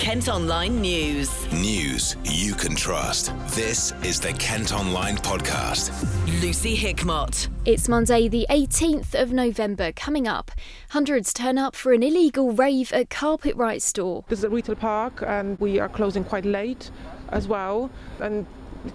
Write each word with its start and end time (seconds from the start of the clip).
Kent 0.00 0.30
Online 0.30 0.80
News. 0.80 1.52
News 1.52 2.16
you 2.24 2.54
can 2.54 2.74
trust. 2.74 3.34
This 3.48 3.92
is 4.02 4.18
the 4.18 4.32
Kent 4.32 4.72
Online 4.72 5.18
Podcast. 5.18 5.92
Lucy 6.40 6.74
Hickmott. 6.74 7.48
It's 7.66 7.86
Monday, 7.86 8.26
the 8.26 8.46
18th 8.48 9.14
of 9.14 9.30
November. 9.30 9.92
Coming 9.92 10.26
up, 10.26 10.52
hundreds 10.88 11.34
turn 11.34 11.58
up 11.58 11.76
for 11.76 11.92
an 11.92 12.02
illegal 12.02 12.50
rave 12.50 12.94
at 12.94 13.10
Carpetright 13.10 13.82
store. 13.82 14.24
This 14.28 14.38
is 14.38 14.44
a 14.46 14.48
retail 14.48 14.74
park, 14.74 15.22
and 15.26 15.60
we 15.60 15.78
are 15.78 15.88
closing 15.90 16.24
quite 16.24 16.46
late 16.46 16.90
as 17.28 17.46
well. 17.46 17.90
And 18.20 18.46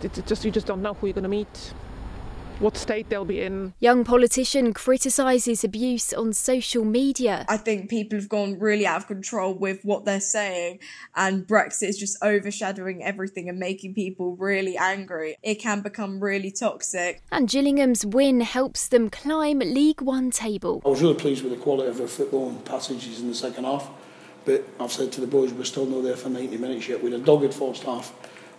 it's 0.01 0.19
just 0.23 0.43
you 0.43 0.49
just 0.49 0.65
don't 0.65 0.81
know 0.81 0.95
who 0.95 1.05
you're 1.05 1.13
going 1.13 1.21
to 1.21 1.29
meet 1.29 1.73
what 2.59 2.77
state 2.77 3.09
they'll 3.09 3.25
be 3.25 3.41
in. 3.41 3.73
Young 3.79 4.03
politician 4.03 4.73
criticises 4.73 5.63
abuse 5.63 6.13
on 6.13 6.33
social 6.33 6.85
media. 6.85 7.45
I 7.49 7.57
think 7.57 7.89
people 7.89 8.17
have 8.17 8.29
gone 8.29 8.59
really 8.59 8.85
out 8.85 8.97
of 8.97 9.07
control 9.07 9.53
with 9.53 9.83
what 9.83 10.05
they're 10.05 10.19
saying, 10.19 10.79
and 11.15 11.45
Brexit 11.45 11.89
is 11.89 11.97
just 11.97 12.17
overshadowing 12.23 13.03
everything 13.03 13.49
and 13.49 13.59
making 13.59 13.93
people 13.93 14.35
really 14.35 14.77
angry. 14.77 15.37
It 15.43 15.55
can 15.55 15.81
become 15.81 16.19
really 16.19 16.51
toxic. 16.51 17.21
And 17.31 17.49
Gillingham's 17.49 18.05
win 18.05 18.41
helps 18.41 18.87
them 18.87 19.09
climb 19.09 19.59
League 19.59 20.01
One 20.01 20.31
table. 20.31 20.81
I 20.85 20.89
was 20.89 21.01
really 21.01 21.15
pleased 21.15 21.43
with 21.43 21.51
the 21.51 21.59
quality 21.59 21.89
of 21.89 21.99
our 21.99 22.07
football 22.07 22.49
and 22.49 22.63
passages 22.63 23.19
in 23.19 23.27
the 23.27 23.35
second 23.35 23.65
half, 23.65 23.89
but 24.45 24.63
I've 24.79 24.91
said 24.91 25.11
to 25.13 25.21
the 25.21 25.27
boys 25.27 25.53
we're 25.53 25.63
still 25.63 25.85
not 25.85 26.03
there 26.03 26.15
for 26.15 26.29
90 26.29 26.57
minutes 26.57 26.87
yet. 26.87 27.03
We 27.03 27.11
had 27.11 27.21
a 27.21 27.23
dogged 27.23 27.53
first 27.53 27.83
half, 27.83 28.13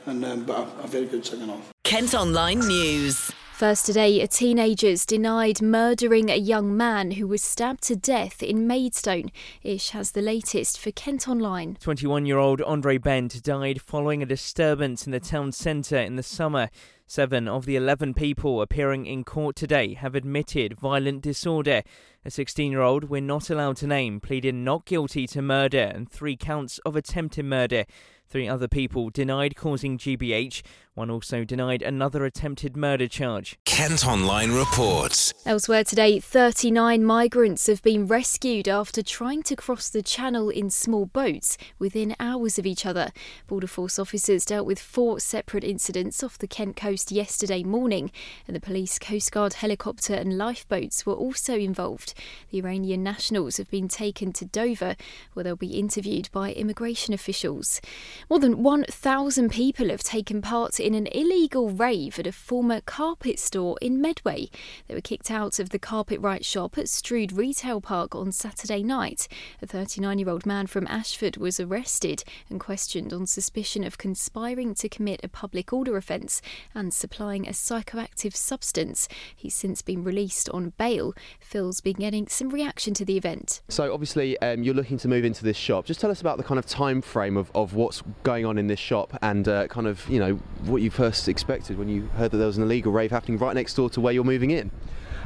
and 0.06 0.24
um, 0.24 0.44
but 0.44 0.58
a, 0.58 0.84
a 0.84 0.86
very 0.86 1.06
good 1.06 1.24
second 1.24 1.48
half. 1.48 1.72
Kent 1.84 2.14
Online 2.14 2.58
News. 2.60 3.32
First 3.56 3.86
today, 3.86 4.20
a 4.20 4.26
teenager's 4.26 5.06
denied 5.06 5.62
murdering 5.62 6.28
a 6.28 6.36
young 6.36 6.76
man 6.76 7.12
who 7.12 7.26
was 7.26 7.40
stabbed 7.40 7.84
to 7.84 7.96
death 7.96 8.42
in 8.42 8.66
Maidstone. 8.66 9.30
Ish 9.62 9.88
has 9.90 10.10
the 10.10 10.20
latest 10.20 10.78
for 10.78 10.90
Kent 10.90 11.26
Online. 11.26 11.78
21 11.80 12.26
year 12.26 12.36
old 12.36 12.60
Andre 12.60 12.98
Bent 12.98 13.42
died 13.42 13.80
following 13.80 14.22
a 14.22 14.26
disturbance 14.26 15.06
in 15.06 15.12
the 15.12 15.20
town 15.20 15.52
centre 15.52 15.96
in 15.96 16.16
the 16.16 16.22
summer. 16.22 16.68
Seven 17.06 17.48
of 17.48 17.64
the 17.64 17.76
11 17.76 18.12
people 18.12 18.60
appearing 18.60 19.06
in 19.06 19.24
court 19.24 19.56
today 19.56 19.94
have 19.94 20.14
admitted 20.14 20.74
violent 20.74 21.22
disorder. 21.22 21.82
A 22.26 22.30
16 22.30 22.72
year 22.72 22.80
old 22.80 23.04
we're 23.04 23.20
not 23.20 23.50
allowed 23.50 23.76
to 23.76 23.86
name 23.86 24.18
pleaded 24.18 24.56
not 24.56 24.84
guilty 24.84 25.28
to 25.28 25.40
murder 25.40 25.92
and 25.94 26.10
three 26.10 26.36
counts 26.36 26.80
of 26.80 26.96
attempted 26.96 27.44
murder. 27.44 27.84
Three 28.28 28.48
other 28.48 28.66
people 28.66 29.10
denied 29.10 29.54
causing 29.54 29.96
GBH. 29.96 30.62
One 30.94 31.10
also 31.10 31.44
denied 31.44 31.82
another 31.82 32.24
attempted 32.24 32.76
murder 32.76 33.06
charge. 33.06 33.58
Kent 33.66 34.06
Online 34.06 34.50
reports. 34.50 35.34
Elsewhere 35.44 35.84
today, 35.84 36.18
39 36.18 37.04
migrants 37.04 37.66
have 37.66 37.82
been 37.82 38.06
rescued 38.06 38.66
after 38.66 39.02
trying 39.02 39.42
to 39.44 39.54
cross 39.54 39.90
the 39.90 40.02
channel 40.02 40.48
in 40.48 40.70
small 40.70 41.04
boats 41.04 41.58
within 41.78 42.16
hours 42.18 42.58
of 42.58 42.66
each 42.66 42.86
other. 42.86 43.12
Border 43.46 43.66
Force 43.66 43.98
officers 43.98 44.46
dealt 44.46 44.66
with 44.66 44.80
four 44.80 45.20
separate 45.20 45.64
incidents 45.64 46.24
off 46.24 46.38
the 46.38 46.48
Kent 46.48 46.76
coast 46.76 47.12
yesterday 47.12 47.62
morning, 47.62 48.10
and 48.48 48.56
the 48.56 48.60
police, 48.60 48.98
Coast 48.98 49.30
Guard 49.30 49.52
helicopter, 49.52 50.14
and 50.14 50.38
lifeboats 50.38 51.04
were 51.04 51.14
also 51.14 51.56
involved. 51.56 52.14
The 52.50 52.58
Iranian 52.58 53.02
nationals 53.02 53.56
have 53.56 53.70
been 53.70 53.88
taken 53.88 54.32
to 54.34 54.44
Dover, 54.44 54.96
where 55.32 55.44
they'll 55.44 55.56
be 55.56 55.78
interviewed 55.78 56.28
by 56.32 56.52
immigration 56.52 57.14
officials. 57.14 57.80
More 58.28 58.38
than 58.38 58.62
1,000 58.62 59.50
people 59.50 59.88
have 59.88 60.02
taken 60.02 60.42
part 60.42 60.80
in 60.80 60.94
an 60.94 61.06
illegal 61.08 61.70
rave 61.70 62.18
at 62.18 62.26
a 62.26 62.32
former 62.32 62.80
carpet 62.80 63.38
store 63.38 63.76
in 63.80 64.00
Medway. 64.00 64.48
They 64.88 64.94
were 64.94 65.00
kicked 65.00 65.30
out 65.30 65.58
of 65.58 65.70
the 65.70 65.78
Carpetright 65.78 66.44
shop 66.44 66.78
at 66.78 66.88
Strood 66.88 67.32
Retail 67.32 67.80
Park 67.80 68.14
on 68.14 68.32
Saturday 68.32 68.82
night. 68.82 69.28
A 69.62 69.66
39 69.66 70.18
year 70.18 70.28
old 70.28 70.46
man 70.46 70.66
from 70.66 70.86
Ashford 70.86 71.36
was 71.36 71.60
arrested 71.60 72.24
and 72.48 72.60
questioned 72.60 73.12
on 73.12 73.26
suspicion 73.26 73.84
of 73.84 73.98
conspiring 73.98 74.74
to 74.74 74.88
commit 74.88 75.20
a 75.22 75.28
public 75.28 75.72
order 75.72 75.96
offence 75.96 76.42
and 76.74 76.92
supplying 76.92 77.46
a 77.46 77.52
psychoactive 77.52 78.34
substance. 78.34 79.08
He's 79.34 79.54
since 79.54 79.82
been 79.82 80.04
released 80.04 80.48
on 80.50 80.72
bail. 80.78 81.14
Phil's 81.40 81.80
been 81.80 81.96
getting 82.06 82.28
some 82.28 82.50
reaction 82.50 82.94
to 82.94 83.04
the 83.04 83.16
event. 83.16 83.60
So, 83.68 83.92
obviously, 83.92 84.38
um, 84.38 84.62
you're 84.62 84.76
looking 84.76 84.96
to 84.98 85.08
move 85.08 85.24
into 85.24 85.42
this 85.42 85.56
shop. 85.56 85.86
Just 85.86 85.98
tell 85.98 86.08
us 86.08 86.20
about 86.20 86.36
the 86.36 86.44
kind 86.44 86.56
of 86.56 86.64
time 86.64 87.02
frame 87.02 87.36
of, 87.36 87.50
of 87.52 87.74
what's 87.74 88.00
going 88.22 88.46
on 88.46 88.58
in 88.58 88.68
this 88.68 88.78
shop 88.78 89.18
and 89.22 89.48
uh, 89.48 89.66
kind 89.66 89.88
of, 89.88 90.08
you 90.08 90.20
know, 90.20 90.34
what 90.66 90.82
you 90.82 90.88
first 90.88 91.28
expected 91.28 91.76
when 91.76 91.88
you 91.88 92.02
heard 92.16 92.30
that 92.30 92.36
there 92.36 92.46
was 92.46 92.58
an 92.58 92.62
illegal 92.62 92.92
rave 92.92 93.10
happening 93.10 93.38
right 93.38 93.56
next 93.56 93.74
door 93.74 93.90
to 93.90 94.00
where 94.00 94.12
you're 94.12 94.22
moving 94.22 94.52
in. 94.52 94.70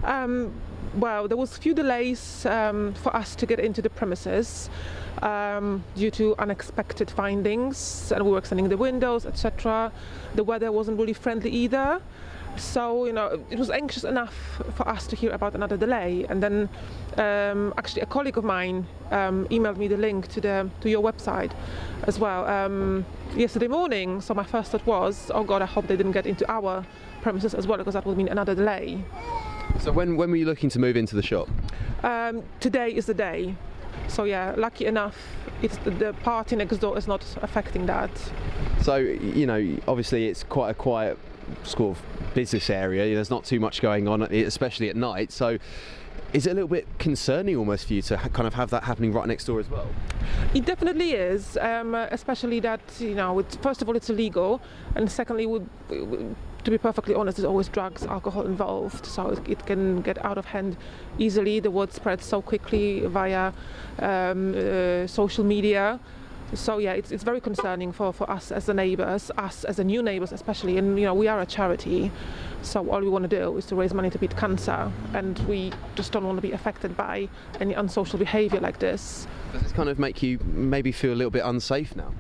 Um, 0.05 0.55
well, 0.95 1.29
there 1.29 1.37
was 1.37 1.55
a 1.55 1.61
few 1.61 1.75
delays 1.75 2.47
um, 2.47 2.95
for 2.95 3.15
us 3.15 3.37
to 3.37 3.45
get 3.45 3.61
into 3.61 3.83
the 3.83 3.91
premises 3.91 4.71
um, 5.21 5.85
due 5.97 6.11
to 6.13 6.35
unexpected 6.39 7.11
findings, 7.11 8.11
and 8.11 8.25
we 8.25 8.31
were 8.31 8.39
extending 8.39 8.71
the 8.71 8.79
windows, 8.79 9.27
etc. 9.27 9.93
The 10.35 10.45
weather 10.45 10.73
wasn't 10.73 10.99
really 10.99 11.13
friendly 11.13 11.51
either. 11.51 12.01
So, 12.57 13.07
you 13.07 13.13
know, 13.13 13.41
it 13.51 13.59
was 13.59 13.71
anxious 13.71 14.05
enough 14.05 14.35
for 14.75 14.87
us 14.87 15.07
to 15.09 15.17
hear 15.17 15.31
about 15.31 15.55
another 15.55 15.77
delay. 15.77 16.27
And 16.29 16.43
then, 16.43 16.69
um, 17.17 17.73
actually, 17.79 18.03
a 18.03 18.07
colleague 18.07 18.37
of 18.37 18.45
mine 18.45 18.87
um, 19.11 19.47
emailed 19.49 19.77
me 19.77 19.89
the 19.89 19.97
link 19.97 20.29
to 20.29 20.41
the 20.41 20.71
to 20.81 20.91
your 20.91 21.03
website 21.03 21.53
as 22.05 22.19
well 22.19 22.45
um, 22.47 23.07
yesterday 23.35 23.69
morning. 23.69 24.21
So 24.21 24.35
my 24.35 24.45
first 24.45 24.73
thought 24.73 24.85
was, 24.87 25.31
oh 25.35 25.45
God, 25.45 25.63
I 25.63 25.67
hope 25.67 25.87
they 25.87 25.97
didn't 25.97 26.13
get 26.13 26.27
into 26.27 26.51
our 26.51 26.85
premises 27.23 27.55
as 27.55 27.67
well, 27.67 27.79
because 27.79 27.95
that 27.95 28.05
would 28.05 28.17
mean 28.17 28.29
another 28.29 28.55
delay. 28.55 29.03
So 29.79 29.93
when 29.93 30.17
when 30.17 30.31
were 30.31 30.37
you 30.37 30.47
looking 30.47 30.71
to 30.71 30.79
move 30.79 30.97
into 30.97 31.17
the 31.17 31.23
shop? 31.23 31.49
Um, 32.03 32.43
today 32.61 32.91
is 32.91 33.07
the 33.07 33.15
day. 33.15 33.55
So 34.09 34.25
yeah, 34.25 34.55
lucky 34.57 34.87
enough, 34.87 35.17
it's 35.63 35.77
the, 35.79 35.91
the 35.91 36.13
party 36.13 36.57
next 36.57 36.79
door 36.79 36.99
is 36.99 37.07
not 37.07 37.25
affecting 37.43 37.87
that. 37.87 38.11
So 38.83 38.97
you 38.97 39.47
know, 39.47 39.79
obviously, 39.87 40.29
it's 40.29 40.43
quite 40.43 40.71
a 40.71 40.75
quiet 40.75 41.19
sort 41.65 41.97
of 41.97 42.10
business 42.35 42.71
area. 42.71 43.15
There's 43.15 43.31
not 43.31 43.45
too 43.45 43.61
much 43.61 43.81
going 43.81 44.09
on, 44.09 44.23
especially 44.23 44.89
at 44.89 44.97
night. 44.97 45.33
So, 45.33 45.59
is 46.33 46.47
it 46.47 46.51
a 46.51 46.55
little 46.55 46.69
bit 46.69 46.87
concerning 46.99 47.57
almost 47.57 47.87
for 47.89 47.95
you 47.95 48.03
to 48.03 48.17
kind 48.17 48.47
of 48.47 48.55
have 48.55 48.71
that 48.71 48.85
happening 48.85 49.13
right 49.13 49.27
next 49.27 49.47
door 49.47 49.59
as 49.59 49.69
well? 49.69 49.89
It 50.55 50.65
definitely 50.65 51.13
is, 51.13 51.57
um, 51.57 51.95
especially 51.95 52.61
that 52.61 52.81
you 53.01 53.15
know, 53.15 53.43
first 53.63 53.83
of 53.83 53.89
all, 53.89 53.97
it's 53.97 54.11
illegal, 54.11 54.61
and 54.95 55.11
secondly, 55.11 55.47
we, 55.47 55.61
we, 55.89 56.35
to 56.65 56.71
be 56.71 56.79
perfectly 56.79 57.15
honest, 57.15 57.39
there's 57.39 57.47
always 57.47 57.69
drugs, 57.69 58.05
alcohol 58.05 58.47
involved, 58.47 59.07
so 59.07 59.29
it, 59.29 59.49
it 59.49 59.67
can 59.67 60.03
get 60.03 60.25
out 60.25 60.39
of 60.39 60.45
hand 60.47 60.77
easily. 61.19 61.59
The 61.59 61.71
word 61.71 61.93
spreads 61.93 62.27
so 62.27 62.43
quickly 62.43 63.01
via 63.07 63.53
um, 63.99 64.55
uh, 64.55 65.07
social 65.07 65.45
media. 65.45 65.99
So 66.53 66.79
yeah, 66.79 66.93
it's, 66.93 67.13
it's 67.13 67.23
very 67.23 67.41
concerning 67.41 67.93
for, 67.93 68.13
for 68.13 68.29
us 68.29 68.51
as 68.51 68.67
the 68.67 68.75
neighbours, 68.75 69.31
us 69.39 69.65
as 69.65 69.77
the 69.77 69.85
new 69.85 70.03
neighbours 70.03 70.33
especially. 70.33 70.79
And 70.79 70.99
you 70.99 71.05
know, 71.05 71.15
we 71.15 71.29
are 71.29 71.41
a 71.41 71.47
charity, 71.47 72.11
so 72.63 72.91
all 72.91 73.01
we 73.01 73.09
want 73.09 73.23
to 73.23 73.29
do 73.29 73.57
is 73.57 73.67
to 73.67 73.77
raise 73.77 73.95
money 73.95 74.11
to 74.11 74.19
beat 74.19 74.37
cancer, 74.37 74.91
and 75.15 75.39
we 75.41 75.73
just 75.95 76.11
don't 76.13 76.25
want 76.25 76.39
to 76.39 76.43
be 76.43 76.53
affected 76.53 76.97
by 76.97 77.29
any 77.61 77.75
unsocial 77.75 78.19
behaviour 78.19 78.61
like 78.61 78.81
this. 78.81 79.29
Does 79.53 79.63
this 79.63 79.73
kind 79.73 79.89
of 79.89 79.99
make 79.99 80.23
you 80.23 80.39
maybe 80.45 80.91
feel 80.91 81.13
a 81.13 81.15
little 81.15 81.31
bit 81.31 81.45
unsafe 81.45 81.95
now? 81.95 82.13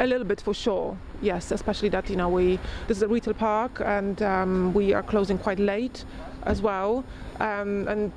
A 0.00 0.06
little 0.06 0.26
bit 0.26 0.40
for 0.40 0.52
sure, 0.52 0.98
yes. 1.22 1.50
Especially 1.50 1.88
that 1.90 2.10
you 2.10 2.16
know 2.16 2.28
we 2.28 2.58
this 2.88 2.98
is 2.98 3.02
a 3.02 3.08
retail 3.08 3.34
park 3.34 3.80
and 3.84 4.20
um, 4.22 4.74
we 4.74 4.92
are 4.92 5.02
closing 5.02 5.38
quite 5.38 5.58
late 5.58 6.04
as 6.42 6.60
well, 6.60 7.04
um, 7.40 7.88
and 7.88 8.12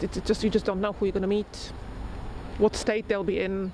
it's 0.00 0.20
just 0.20 0.44
you 0.44 0.50
just 0.50 0.66
don't 0.66 0.80
know 0.80 0.92
who 0.92 1.06
you're 1.06 1.12
going 1.12 1.22
to 1.22 1.28
meet, 1.28 1.72
what 2.58 2.76
state 2.76 3.08
they'll 3.08 3.24
be 3.24 3.40
in. 3.40 3.72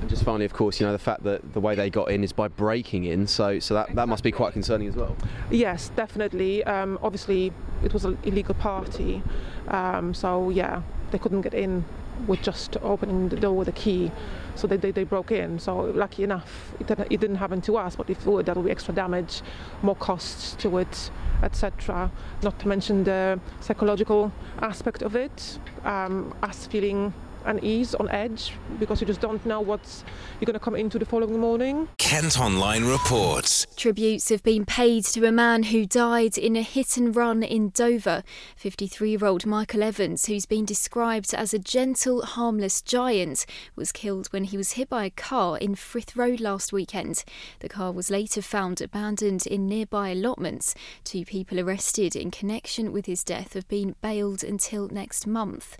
And 0.00 0.08
just 0.08 0.22
finally, 0.24 0.44
of 0.44 0.52
course, 0.52 0.78
you 0.80 0.86
know 0.86 0.92
the 0.92 0.98
fact 0.98 1.24
that 1.24 1.52
the 1.54 1.60
way 1.60 1.74
they 1.74 1.90
got 1.90 2.10
in 2.10 2.22
is 2.22 2.32
by 2.32 2.48
breaking 2.48 3.04
in, 3.04 3.26
so 3.26 3.58
so 3.58 3.74
that, 3.74 3.94
that 3.94 4.08
must 4.08 4.22
be 4.22 4.30
quite 4.32 4.52
concerning 4.52 4.88
as 4.88 4.94
well. 4.96 5.16
Yes, 5.50 5.90
definitely. 5.96 6.62
Um, 6.64 6.98
obviously, 7.02 7.52
it 7.84 7.92
was 7.92 8.04
an 8.04 8.16
illegal 8.24 8.54
party, 8.54 9.22
um, 9.68 10.14
so 10.14 10.50
yeah, 10.50 10.82
they 11.10 11.18
couldn't 11.18 11.42
get 11.42 11.54
in 11.54 11.84
with 12.26 12.42
just 12.42 12.76
opening 12.82 13.28
the 13.28 13.36
door 13.36 13.54
with 13.56 13.68
a 13.68 13.72
key. 13.72 14.10
So 14.56 14.66
they, 14.66 14.76
they, 14.76 14.90
they 14.90 15.04
broke 15.04 15.30
in. 15.30 15.60
So 15.60 15.82
lucky 15.82 16.24
enough, 16.24 16.72
it, 16.80 16.88
didn't- 16.88 17.12
it 17.12 17.20
didn't 17.20 17.36
happen 17.36 17.60
to 17.60 17.76
us. 17.76 17.94
But 17.94 18.10
if 18.10 18.20
it 18.20 18.26
would, 18.26 18.46
that 18.46 18.56
would 18.56 18.64
be 18.64 18.72
extra 18.72 18.92
damage, 18.92 19.40
more 19.82 19.94
costs 19.94 20.54
to 20.56 20.78
it, 20.78 21.10
etc. 21.44 22.10
Not 22.42 22.58
to 22.58 22.66
mention 22.66 23.04
the 23.04 23.38
psychological 23.60 24.32
aspect 24.60 25.02
of 25.02 25.14
it, 25.14 25.60
um, 25.84 26.34
us 26.42 26.66
feeling 26.66 27.12
unease, 27.48 27.94
on 27.94 28.08
edge, 28.10 28.52
because 28.78 29.00
you 29.00 29.06
just 29.06 29.20
don't 29.20 29.44
know 29.46 29.60
what's 29.60 30.04
you're 30.40 30.46
going 30.46 30.54
to 30.54 30.60
come 30.60 30.76
into 30.76 30.98
the 30.98 31.04
following 31.04 31.38
morning. 31.38 31.88
Kent 31.98 32.38
Online 32.38 32.84
reports. 32.84 33.66
Tributes 33.76 34.28
have 34.28 34.42
been 34.42 34.64
paid 34.64 35.04
to 35.06 35.26
a 35.26 35.32
man 35.32 35.64
who 35.64 35.86
died 35.86 36.38
in 36.38 36.56
a 36.56 36.62
hit 36.62 36.96
and 36.96 37.14
run 37.14 37.42
in 37.42 37.70
Dover. 37.70 38.22
53 38.56 39.10
year 39.10 39.24
old 39.24 39.46
Michael 39.46 39.82
Evans, 39.82 40.26
who's 40.26 40.46
been 40.46 40.64
described 40.64 41.34
as 41.34 41.52
a 41.52 41.58
gentle, 41.58 42.22
harmless 42.22 42.82
giant, 42.82 43.46
was 43.74 43.92
killed 43.92 44.28
when 44.28 44.44
he 44.44 44.56
was 44.56 44.72
hit 44.72 44.88
by 44.88 45.06
a 45.06 45.10
car 45.10 45.58
in 45.58 45.74
Frith 45.74 46.16
Road 46.16 46.40
last 46.40 46.72
weekend. 46.72 47.24
The 47.60 47.68
car 47.68 47.92
was 47.92 48.10
later 48.10 48.42
found 48.42 48.80
abandoned 48.80 49.46
in 49.46 49.66
nearby 49.66 50.10
allotments. 50.10 50.74
Two 51.04 51.24
people 51.24 51.58
arrested 51.58 52.14
in 52.14 52.30
connection 52.30 52.92
with 52.92 53.06
his 53.06 53.24
death 53.24 53.54
have 53.54 53.68
been 53.68 53.96
bailed 54.00 54.44
until 54.44 54.88
next 54.88 55.26
month. 55.26 55.76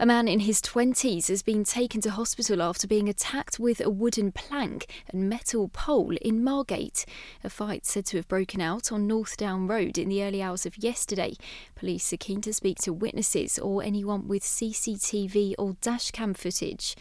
A 0.00 0.06
man 0.06 0.28
in 0.28 0.40
his 0.40 0.62
20s 0.62 1.28
has 1.28 1.42
been 1.42 1.62
taken 1.62 2.00
to 2.00 2.10
hospital 2.10 2.62
after 2.62 2.86
being 2.86 3.06
attacked 3.06 3.60
with 3.60 3.82
a 3.82 3.90
wooden 3.90 4.32
plank 4.32 4.86
and 5.10 5.28
metal 5.28 5.68
pole 5.68 6.16
in 6.22 6.42
Margate. 6.42 7.04
A 7.44 7.50
fight 7.50 7.84
said 7.84 8.06
to 8.06 8.16
have 8.16 8.26
broken 8.26 8.62
out 8.62 8.90
on 8.90 9.06
Northdown 9.06 9.68
Road 9.68 9.98
in 9.98 10.08
the 10.08 10.24
early 10.24 10.40
hours 10.40 10.64
of 10.64 10.82
yesterday. 10.82 11.34
Police 11.74 12.10
are 12.14 12.16
keen 12.16 12.40
to 12.40 12.54
speak 12.54 12.78
to 12.78 12.94
witnesses 12.94 13.58
or 13.58 13.82
anyone 13.82 14.26
with 14.26 14.42
CCTV 14.42 15.52
or 15.58 15.74
dashcam 15.82 16.34
footage. 16.34 16.96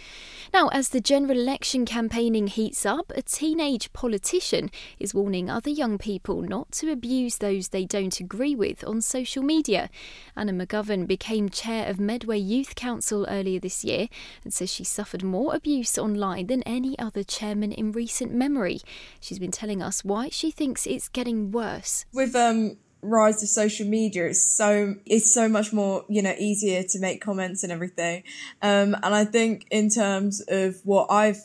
Now, 0.53 0.67
as 0.67 0.89
the 0.89 0.99
general 0.99 1.39
election 1.39 1.85
campaigning 1.85 2.47
heats 2.47 2.85
up, 2.85 3.13
a 3.15 3.21
teenage 3.21 3.93
politician 3.93 4.69
is 4.99 5.13
warning 5.13 5.49
other 5.49 5.69
young 5.69 5.99
people 5.99 6.41
not 6.41 6.73
to 6.73 6.91
abuse 6.91 7.37
those 7.37 7.69
they 7.69 7.85
don't 7.85 8.19
agree 8.19 8.55
with 8.55 8.83
on 8.83 8.99
social 8.99 9.41
media. 9.41 9.89
Anna 10.35 10.51
McGovern 10.51 11.07
became 11.07 11.47
chair 11.47 11.87
of 11.87 11.97
Medway 11.97 12.39
Youth 12.39 12.75
Council 12.75 12.88
earlier 13.27 13.59
this 13.59 13.83
year 13.83 14.07
and 14.43 14.53
says 14.53 14.71
she 14.71 14.83
suffered 14.83 15.23
more 15.23 15.55
abuse 15.55 15.97
online 15.97 16.47
than 16.47 16.63
any 16.63 16.97
other 16.97 17.23
chairman 17.23 17.71
in 17.71 17.91
recent 17.91 18.33
memory. 18.33 18.81
She's 19.19 19.39
been 19.39 19.51
telling 19.51 19.81
us 19.81 20.03
why 20.03 20.29
she 20.29 20.51
thinks 20.51 20.87
it's 20.87 21.07
getting 21.07 21.51
worse. 21.51 22.05
With 22.13 22.35
um 22.35 22.77
rise 23.01 23.41
of 23.41 23.47
social 23.47 23.87
media 23.87 24.25
it's 24.25 24.43
so 24.43 24.93
it's 25.05 25.33
so 25.33 25.47
much 25.47 25.71
more 25.71 26.03
you 26.09 26.21
know 26.21 26.35
easier 26.37 26.83
to 26.83 26.99
make 26.99 27.21
comments 27.21 27.63
and 27.63 27.71
everything 27.71 28.21
um 28.61 28.93
and 28.93 29.15
i 29.15 29.23
think 29.23 29.65
in 29.71 29.89
terms 29.89 30.43
of 30.49 30.75
what 30.83 31.07
i've 31.09 31.39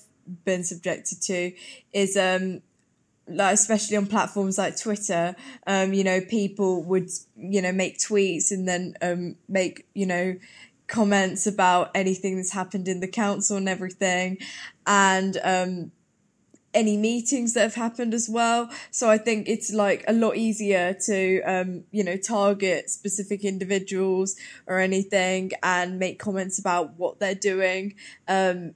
been 0.44 0.64
subjected 0.64 1.22
to 1.22 1.52
is 1.92 2.16
um 2.16 2.60
like 3.28 3.54
especially 3.54 3.96
on 3.96 4.06
platforms 4.06 4.58
like 4.58 4.78
Twitter, 4.78 5.34
um, 5.66 5.94
you 5.94 6.04
know, 6.04 6.20
people 6.20 6.82
would, 6.84 7.08
you 7.36 7.62
know, 7.62 7.72
make 7.72 7.98
tweets 7.98 8.50
and 8.50 8.68
then 8.68 8.94
um, 9.00 9.36
make, 9.48 9.86
you 9.94 10.06
know, 10.06 10.36
comments 10.94 11.46
about 11.46 11.90
anything 11.94 12.36
that's 12.36 12.52
happened 12.52 12.86
in 12.88 13.00
the 13.00 13.08
council 13.08 13.56
and 13.56 13.68
everything, 13.68 14.38
and 14.86 15.38
um, 15.42 15.90
any 16.72 16.96
meetings 16.96 17.54
that 17.54 17.62
have 17.62 17.74
happened 17.86 18.14
as 18.14 18.28
well. 18.28 18.68
So 18.90 19.10
I 19.10 19.18
think 19.18 19.48
it's 19.48 19.72
like 19.72 20.04
a 20.06 20.12
lot 20.12 20.36
easier 20.36 20.86
to, 21.06 21.42
um, 21.42 21.84
you 21.90 22.04
know, 22.04 22.16
target 22.16 22.90
specific 22.90 23.44
individuals 23.44 24.36
or 24.66 24.78
anything 24.78 25.52
and 25.62 25.98
make 25.98 26.18
comments 26.18 26.58
about 26.58 26.98
what 26.98 27.18
they're 27.20 27.42
doing 27.52 27.94
um, 28.28 28.74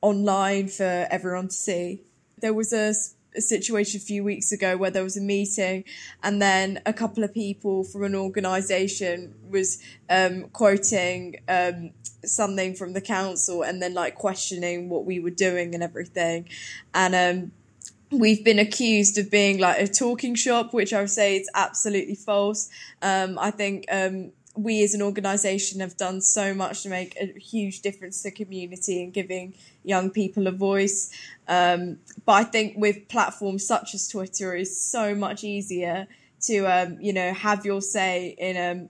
online 0.00 0.68
for 0.68 1.06
everyone 1.10 1.48
to 1.48 1.54
see. 1.54 2.02
There 2.42 2.54
was 2.54 2.72
a 2.72 2.94
a 3.36 3.40
situation 3.40 4.00
a 4.00 4.04
few 4.04 4.24
weeks 4.24 4.52
ago 4.52 4.76
where 4.76 4.90
there 4.90 5.02
was 5.02 5.16
a 5.16 5.20
meeting 5.20 5.84
and 6.22 6.40
then 6.40 6.80
a 6.86 6.92
couple 6.92 7.22
of 7.22 7.32
people 7.34 7.84
from 7.84 8.04
an 8.04 8.14
organization 8.14 9.34
was 9.50 9.78
um, 10.10 10.48
quoting 10.50 11.36
um, 11.48 11.90
something 12.24 12.74
from 12.74 12.92
the 12.92 13.00
council 13.00 13.62
and 13.62 13.82
then 13.82 13.94
like 13.94 14.14
questioning 14.14 14.88
what 14.88 15.04
we 15.04 15.20
were 15.20 15.30
doing 15.30 15.74
and 15.74 15.82
everything. 15.82 16.48
And 16.94 17.14
um, 17.14 17.52
we've 18.10 18.44
been 18.44 18.58
accused 18.58 19.18
of 19.18 19.30
being 19.30 19.58
like 19.58 19.80
a 19.80 19.86
talking 19.86 20.36
shop 20.36 20.72
which 20.72 20.92
i 20.92 21.00
would 21.00 21.10
say 21.10 21.36
is 21.36 21.50
absolutely 21.54 22.14
false. 22.14 22.70
Um, 23.02 23.38
i 23.38 23.50
think 23.50 23.84
um, 23.90 24.32
we 24.56 24.82
as 24.82 24.94
an 24.94 25.02
organisation 25.02 25.80
have 25.80 25.96
done 25.96 26.20
so 26.20 26.54
much 26.54 26.82
to 26.82 26.88
make 26.88 27.16
a 27.20 27.38
huge 27.38 27.80
difference 27.80 28.22
to 28.22 28.30
the 28.30 28.34
community 28.34 29.02
and 29.02 29.12
giving 29.12 29.54
young 29.84 30.10
people 30.10 30.46
a 30.46 30.52
voice. 30.52 31.10
Um, 31.46 31.98
but 32.24 32.32
I 32.32 32.44
think 32.44 32.76
with 32.76 33.08
platforms 33.08 33.66
such 33.66 33.94
as 33.94 34.08
Twitter, 34.08 34.54
it's 34.54 34.76
so 34.76 35.14
much 35.14 35.44
easier 35.44 36.06
to 36.42 36.66
um, 36.66 36.98
you 37.00 37.12
know 37.12 37.32
have 37.32 37.64
your 37.64 37.80
say 37.80 38.34
in 38.38 38.56
um, 38.56 38.88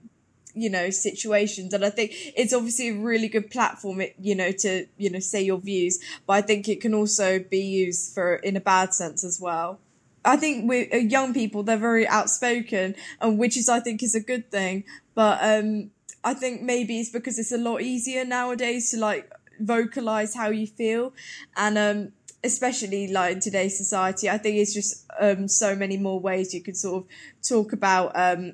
you 0.53 0.69
know 0.69 0.89
situations. 0.89 1.73
And 1.73 1.85
i 1.85 1.89
think 1.89 2.11
it's 2.35 2.53
obviously 2.53 2.89
a 2.89 2.95
really 2.95 3.27
good 3.27 3.51
platform 3.51 4.01
you 4.19 4.35
know 4.35 4.51
to 4.51 4.85
you 4.97 5.09
know 5.09 5.19
say 5.19 5.41
your 5.41 5.59
views. 5.59 5.99
But 6.25 6.33
i 6.33 6.41
think 6.41 6.67
it 6.67 6.81
can 6.81 6.93
also 6.93 7.39
be 7.39 7.61
used 7.61 8.13
for 8.13 8.35
in 8.35 8.55
a 8.55 8.61
bad 8.61 8.93
sense 8.93 9.23
as 9.23 9.39
well 9.39 9.79
I 10.27 10.35
think 10.35 10.67
with 10.67 10.93
uh, 10.93 10.97
young 10.97 11.33
people, 11.33 11.63
they're 11.63 11.77
very 11.77 12.05
outspoken, 12.05 12.95
and 13.21 13.39
which 13.39 13.55
is, 13.55 13.69
I 13.69 13.79
think, 13.79 14.03
is 14.03 14.13
a 14.13 14.19
good 14.19 14.51
thing. 14.51 14.83
But 15.15 15.39
um, 15.41 15.91
I 16.23 16.33
think 16.33 16.61
maybe 16.61 16.99
it's 16.99 17.09
because 17.09 17.39
it's 17.39 17.53
a 17.53 17.57
lot 17.57 17.81
easier 17.81 18.25
nowadays 18.25 18.91
to 18.91 18.97
like 18.97 19.31
vocalize 19.59 20.35
how 20.35 20.49
you 20.49 20.67
feel, 20.67 21.13
and 21.55 21.77
um, 21.77 22.11
especially 22.43 23.07
like 23.07 23.35
in 23.35 23.39
today's 23.39 23.77
society, 23.77 24.29
I 24.29 24.37
think 24.37 24.57
it's 24.57 24.73
just 24.73 25.05
um, 25.17 25.47
so 25.47 25.75
many 25.75 25.95
more 25.97 26.19
ways 26.19 26.53
you 26.53 26.61
can 26.61 26.75
sort 26.75 27.03
of 27.03 27.09
talk 27.41 27.71
about 27.71 28.11
um, 28.15 28.53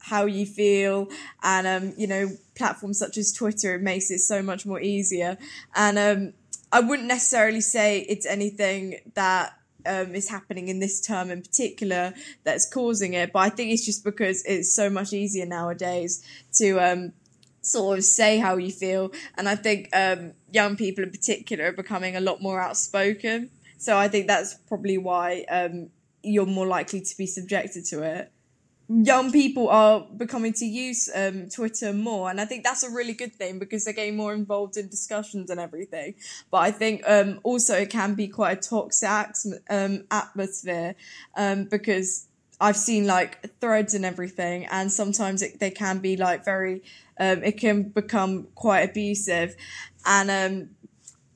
how 0.00 0.26
you 0.26 0.44
feel, 0.44 1.08
and 1.44 1.66
um, 1.68 1.94
you 1.96 2.08
know, 2.08 2.30
platforms 2.56 2.98
such 2.98 3.16
as 3.16 3.32
Twitter 3.32 3.76
it 3.76 3.82
makes 3.82 4.10
it 4.10 4.18
so 4.18 4.42
much 4.42 4.66
more 4.66 4.80
easier. 4.80 5.38
And 5.76 5.98
um, 5.98 6.32
I 6.72 6.80
wouldn't 6.80 7.06
necessarily 7.06 7.60
say 7.60 8.00
it's 8.00 8.26
anything 8.26 8.96
that 9.14 9.52
um, 9.86 10.14
is 10.14 10.28
happening 10.28 10.68
in 10.68 10.78
this 10.80 11.00
term 11.00 11.30
in 11.30 11.42
particular 11.42 12.14
that's 12.44 12.70
causing 12.72 13.14
it. 13.14 13.32
But 13.32 13.40
I 13.40 13.48
think 13.48 13.72
it's 13.72 13.84
just 13.84 14.04
because 14.04 14.44
it's 14.44 14.74
so 14.74 14.90
much 14.90 15.12
easier 15.12 15.46
nowadays 15.46 16.24
to 16.54 16.78
um, 16.78 17.12
sort 17.60 17.98
of 17.98 18.04
say 18.04 18.38
how 18.38 18.56
you 18.56 18.72
feel. 18.72 19.12
And 19.36 19.48
I 19.48 19.56
think 19.56 19.88
um, 19.92 20.32
young 20.52 20.76
people 20.76 21.04
in 21.04 21.10
particular 21.10 21.66
are 21.66 21.72
becoming 21.72 22.16
a 22.16 22.20
lot 22.20 22.42
more 22.42 22.60
outspoken. 22.60 23.50
So 23.78 23.96
I 23.96 24.08
think 24.08 24.26
that's 24.26 24.54
probably 24.68 24.98
why 24.98 25.44
um, 25.50 25.90
you're 26.22 26.46
more 26.46 26.66
likely 26.66 27.00
to 27.00 27.16
be 27.16 27.26
subjected 27.26 27.84
to 27.86 28.02
it 28.02 28.32
young 28.88 29.32
people 29.32 29.68
are 29.68 30.00
becoming 30.16 30.52
to 30.54 30.64
use 30.64 31.08
um, 31.14 31.48
Twitter 31.48 31.92
more, 31.92 32.30
and 32.30 32.40
I 32.40 32.44
think 32.44 32.64
that's 32.64 32.82
a 32.82 32.90
really 32.90 33.12
good 33.12 33.34
thing 33.34 33.58
because 33.58 33.84
they're 33.84 33.94
getting 33.94 34.16
more 34.16 34.34
involved 34.34 34.76
in 34.76 34.88
discussions 34.88 35.50
and 35.50 35.60
everything. 35.60 36.14
But 36.50 36.58
I 36.58 36.70
think 36.70 37.02
um, 37.06 37.40
also 37.42 37.74
it 37.74 37.90
can 37.90 38.14
be 38.14 38.28
quite 38.28 38.58
a 38.58 38.60
toxic 38.60 39.08
um, 39.70 40.04
atmosphere 40.10 40.94
um, 41.36 41.64
because 41.64 42.26
I've 42.60 42.76
seen 42.76 43.06
like 43.06 43.58
threads 43.60 43.94
and 43.94 44.04
everything, 44.04 44.66
and 44.66 44.92
sometimes 44.92 45.42
it, 45.42 45.58
they 45.60 45.70
can 45.70 45.98
be 45.98 46.16
like 46.16 46.44
very, 46.44 46.82
um, 47.18 47.42
it 47.42 47.58
can 47.58 47.84
become 47.84 48.48
quite 48.54 48.90
abusive, 48.90 49.56
and 50.04 50.30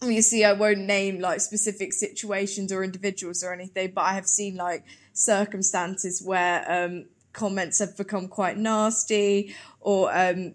um, 0.02 0.20
see, 0.20 0.44
I 0.44 0.52
won't 0.52 0.80
name 0.80 1.20
like 1.20 1.40
specific 1.40 1.92
situations 1.92 2.72
or 2.72 2.84
individuals 2.84 3.42
or 3.42 3.52
anything, 3.52 3.92
but 3.94 4.02
I 4.02 4.12
have 4.14 4.26
seen 4.26 4.56
like 4.56 4.84
circumstances 5.12 6.22
where 6.22 6.64
um, 6.70 7.06
comments 7.36 7.78
have 7.78 7.96
become 7.96 8.26
quite 8.26 8.56
nasty 8.58 9.54
or 9.80 10.10
um, 10.12 10.54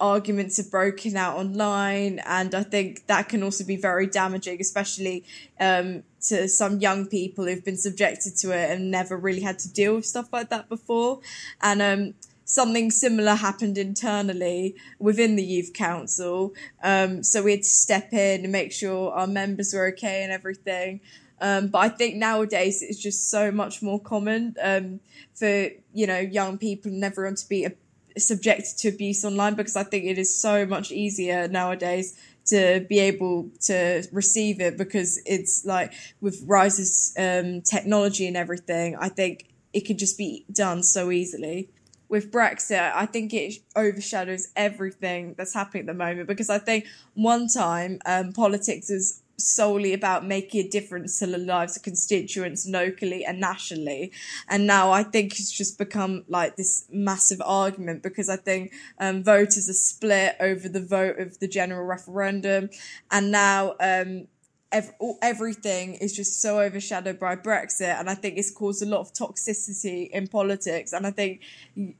arguments 0.00 0.56
have 0.56 0.70
broken 0.70 1.16
out 1.16 1.36
online. 1.36 2.20
And 2.26 2.54
I 2.54 2.64
think 2.64 3.06
that 3.06 3.28
can 3.28 3.42
also 3.44 3.64
be 3.64 3.76
very 3.76 4.06
damaging, 4.08 4.60
especially 4.60 5.24
um, 5.60 6.02
to 6.22 6.48
some 6.48 6.80
young 6.80 7.06
people 7.06 7.46
who've 7.46 7.64
been 7.64 7.76
subjected 7.76 8.36
to 8.38 8.50
it 8.50 8.70
and 8.70 8.90
never 8.90 9.16
really 9.16 9.42
had 9.42 9.60
to 9.60 9.72
deal 9.72 9.94
with 9.94 10.06
stuff 10.06 10.32
like 10.32 10.50
that 10.50 10.68
before. 10.68 11.20
And 11.60 11.80
um, 11.80 12.14
something 12.44 12.90
similar 12.90 13.34
happened 13.36 13.78
internally 13.78 14.74
within 14.98 15.36
the 15.36 15.44
youth 15.44 15.72
council. 15.72 16.52
Um, 16.82 17.22
so 17.22 17.42
we 17.44 17.52
had 17.52 17.62
to 17.62 17.68
step 17.68 18.12
in 18.12 18.42
and 18.42 18.52
make 18.52 18.72
sure 18.72 19.12
our 19.12 19.28
members 19.28 19.72
were 19.72 19.86
okay 19.88 20.24
and 20.24 20.32
everything. 20.32 21.00
Um, 21.42 21.66
but 21.66 21.78
I 21.80 21.88
think 21.88 22.14
nowadays 22.14 22.82
it's 22.82 22.98
just 22.98 23.28
so 23.28 23.50
much 23.50 23.82
more 23.82 24.00
common 24.00 24.54
um, 24.62 25.00
for 25.34 25.70
you 25.92 26.06
know 26.06 26.20
young 26.20 26.56
people 26.56 26.92
and 26.92 27.02
everyone 27.04 27.34
to 27.34 27.48
be 27.48 27.64
a, 27.64 27.72
subjected 28.16 28.78
to 28.78 28.88
abuse 28.88 29.24
online 29.24 29.54
because 29.54 29.74
I 29.74 29.82
think 29.82 30.04
it 30.04 30.18
is 30.18 30.40
so 30.40 30.64
much 30.64 30.92
easier 30.92 31.48
nowadays 31.48 32.16
to 32.46 32.86
be 32.88 33.00
able 33.00 33.50
to 33.62 34.06
receive 34.12 34.60
it 34.60 34.78
because 34.78 35.20
it's 35.26 35.64
like 35.64 35.92
with 36.20 36.42
rises 36.46 37.12
um, 37.18 37.60
technology 37.62 38.28
and 38.28 38.36
everything. 38.36 38.96
I 38.96 39.08
think 39.08 39.46
it 39.72 39.80
could 39.80 39.98
just 39.98 40.16
be 40.16 40.44
done 40.52 40.84
so 40.84 41.10
easily. 41.10 41.70
With 42.08 42.30
Brexit, 42.30 42.92
I 42.94 43.06
think 43.06 43.32
it 43.32 43.54
overshadows 43.74 44.48
everything 44.54 45.34
that's 45.36 45.54
happening 45.54 45.82
at 45.82 45.86
the 45.86 45.94
moment 45.94 46.28
because 46.28 46.50
I 46.50 46.58
think 46.58 46.84
one 47.14 47.48
time 47.48 48.00
um, 48.06 48.32
politics 48.32 48.90
was 48.90 49.22
solely 49.42 49.92
about 49.92 50.26
making 50.26 50.64
a 50.64 50.68
difference 50.68 51.18
to 51.18 51.26
the 51.26 51.38
lives 51.38 51.76
of 51.76 51.82
constituents 51.82 52.66
locally 52.66 53.24
and 53.24 53.40
nationally. 53.40 54.12
And 54.48 54.66
now 54.66 54.90
I 54.90 55.02
think 55.02 55.32
it's 55.38 55.50
just 55.50 55.78
become 55.78 56.24
like 56.28 56.56
this 56.56 56.86
massive 56.90 57.42
argument 57.44 58.02
because 58.02 58.28
I 58.28 58.36
think 58.36 58.72
um, 58.98 59.22
voters 59.22 59.68
are 59.68 59.74
split 59.74 60.36
over 60.40 60.68
the 60.68 60.82
vote 60.82 61.18
of 61.18 61.38
the 61.38 61.48
general 61.48 61.84
referendum. 61.84 62.70
And 63.10 63.30
now 63.30 63.74
um, 63.80 64.28
ev- 64.72 64.94
everything 65.20 65.94
is 65.94 66.12
just 66.12 66.40
so 66.40 66.60
overshadowed 66.60 67.18
by 67.18 67.36
Brexit, 67.36 67.98
and 67.98 68.08
I 68.08 68.14
think 68.14 68.38
it's 68.38 68.50
caused 68.50 68.82
a 68.82 68.86
lot 68.86 69.00
of 69.00 69.12
toxicity 69.12 70.10
in 70.10 70.26
politics. 70.28 70.92
And 70.92 71.06
I 71.06 71.10
think 71.10 71.42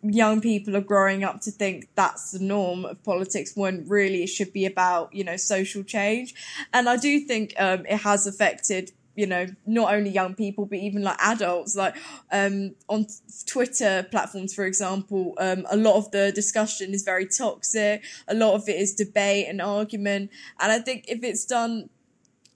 young 0.03 0.41
people 0.41 0.77
are 0.77 0.81
growing 0.81 1.25
up 1.25 1.41
to 1.43 1.51
think 1.51 1.89
that's 1.95 2.33
the 2.33 2.41
norm 2.41 2.85
of 2.85 3.03
politics 3.05 3.53
when 3.55 3.87
really 3.89 4.23
it 4.23 4.29
should 4.29 4.53
be 4.53 4.67
about 4.67 5.15
you 5.15 5.25
know 5.25 5.37
social 5.37 5.83
change. 5.83 6.35
And 6.73 6.89
I 6.89 6.97
do 6.97 7.21
think 7.21 7.55
um, 7.59 7.87
it 7.87 7.99
has 7.99 8.27
affected 8.27 8.93
you 9.15 9.27
know 9.27 9.47
not 9.67 9.95
only 9.95 10.11
young 10.11 10.35
people 10.35 10.65
but 10.65 10.79
even 10.79 11.03
like 11.03 11.19
adults 11.21 11.77
like 11.77 11.95
um 12.33 12.75
on 12.89 13.07
twitter 13.47 14.07
platforms 14.11 14.55
for 14.55 14.65
example 14.65 15.35
um 15.39 15.67
a 15.71 15.77
lot 15.77 15.97
of 15.97 16.11
the 16.13 16.33
discussion 16.33 16.95
is 16.95 17.03
very 17.03 17.27
toxic 17.27 18.03
a 18.29 18.35
lot 18.35 18.55
of 18.55 18.67
it 18.69 18.77
is 18.77 18.95
debate 18.95 19.47
and 19.49 19.61
argument 19.61 20.31
and 20.61 20.73
i 20.73 20.79
think 20.79 21.05
if 21.09 21.23
it's 21.23 21.45
done 21.45 21.91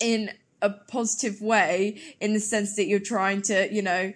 in 0.00 0.30
a 0.62 0.70
positive 0.70 1.40
way 1.40 2.00
in 2.20 2.32
the 2.32 2.40
sense 2.40 2.76
that 2.76 2.86
you're 2.86 2.98
trying 2.98 3.42
to 3.42 3.72
you 3.72 3.82
know 3.82 4.12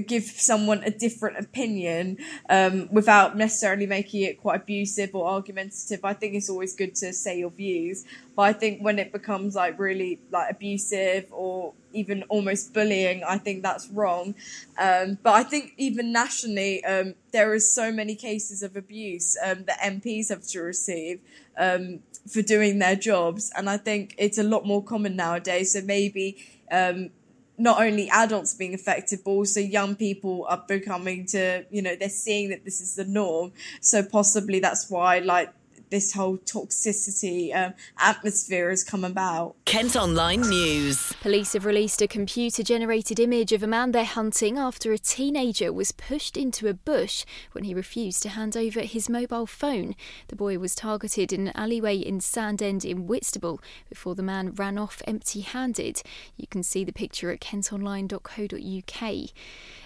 give 0.00 0.24
someone 0.24 0.82
a 0.84 0.90
different 0.90 1.38
opinion 1.38 2.18
um, 2.48 2.88
without 2.92 3.36
necessarily 3.36 3.86
making 3.86 4.22
it 4.22 4.40
quite 4.40 4.62
abusive 4.62 5.14
or 5.14 5.28
argumentative. 5.28 6.04
I 6.04 6.12
think 6.12 6.34
it's 6.34 6.50
always 6.50 6.74
good 6.74 6.94
to 6.96 7.12
say 7.12 7.38
your 7.38 7.50
views, 7.50 8.04
but 8.36 8.42
I 8.42 8.52
think 8.52 8.80
when 8.80 8.98
it 8.98 9.12
becomes 9.12 9.54
like 9.54 9.78
really 9.78 10.20
like 10.30 10.50
abusive 10.50 11.26
or 11.30 11.74
even 11.92 12.22
almost 12.24 12.72
bullying, 12.74 13.22
I 13.24 13.38
think 13.38 13.62
that's 13.62 13.88
wrong. 13.88 14.34
Um, 14.78 15.18
but 15.22 15.34
I 15.34 15.42
think 15.42 15.74
even 15.76 16.12
nationally, 16.12 16.84
um, 16.84 17.14
there 17.32 17.54
is 17.54 17.72
so 17.72 17.90
many 17.92 18.14
cases 18.14 18.62
of 18.62 18.76
abuse 18.76 19.36
um, 19.44 19.64
that 19.64 19.78
MPs 19.80 20.28
have 20.28 20.46
to 20.48 20.60
receive 20.60 21.20
um, 21.56 22.00
for 22.30 22.42
doing 22.42 22.78
their 22.78 22.96
jobs, 22.96 23.50
and 23.56 23.68
I 23.68 23.76
think 23.76 24.14
it's 24.18 24.38
a 24.38 24.42
lot 24.42 24.66
more 24.66 24.82
common 24.82 25.16
nowadays. 25.16 25.72
So 25.72 25.80
maybe 25.80 26.36
um, 26.70 27.10
not 27.58 27.82
only 27.82 28.08
adults 28.10 28.54
being 28.54 28.72
affected, 28.74 29.20
but 29.24 29.32
also 29.32 29.60
young 29.60 29.96
people 29.96 30.46
are 30.48 30.64
becoming 30.66 31.26
to, 31.26 31.64
you 31.70 31.82
know, 31.82 31.96
they're 31.96 32.08
seeing 32.08 32.50
that 32.50 32.64
this 32.64 32.80
is 32.80 32.94
the 32.94 33.04
norm. 33.04 33.52
So 33.80 34.02
possibly 34.02 34.60
that's 34.60 34.88
why, 34.88 35.18
like, 35.18 35.52
this 35.90 36.12
whole 36.12 36.38
toxicity 36.38 37.54
um, 37.54 37.74
atmosphere 37.98 38.70
has 38.70 38.84
come 38.84 39.04
about. 39.04 39.56
Kent 39.64 39.96
Online 39.96 40.40
News. 40.40 41.12
Police 41.20 41.52
have 41.52 41.64
released 41.64 42.02
a 42.02 42.08
computer 42.08 42.62
generated 42.62 43.18
image 43.18 43.52
of 43.52 43.62
a 43.62 43.66
man 43.66 43.92
they're 43.92 44.04
hunting 44.04 44.58
after 44.58 44.92
a 44.92 44.98
teenager 44.98 45.72
was 45.72 45.92
pushed 45.92 46.36
into 46.36 46.68
a 46.68 46.74
bush 46.74 47.24
when 47.52 47.64
he 47.64 47.74
refused 47.74 48.22
to 48.22 48.30
hand 48.30 48.56
over 48.56 48.80
his 48.80 49.08
mobile 49.08 49.46
phone. 49.46 49.94
The 50.28 50.36
boy 50.36 50.58
was 50.58 50.74
targeted 50.74 51.32
in 51.32 51.48
an 51.48 51.56
alleyway 51.56 51.96
in 51.96 52.20
Sandend 52.20 52.84
in 52.84 53.06
Whitstable 53.06 53.60
before 53.88 54.14
the 54.14 54.22
man 54.22 54.52
ran 54.52 54.78
off 54.78 55.02
empty 55.06 55.40
handed. 55.40 56.02
You 56.36 56.46
can 56.46 56.62
see 56.62 56.84
the 56.84 56.92
picture 56.92 57.30
at 57.30 57.40
kentonline.co.uk. 57.40 59.30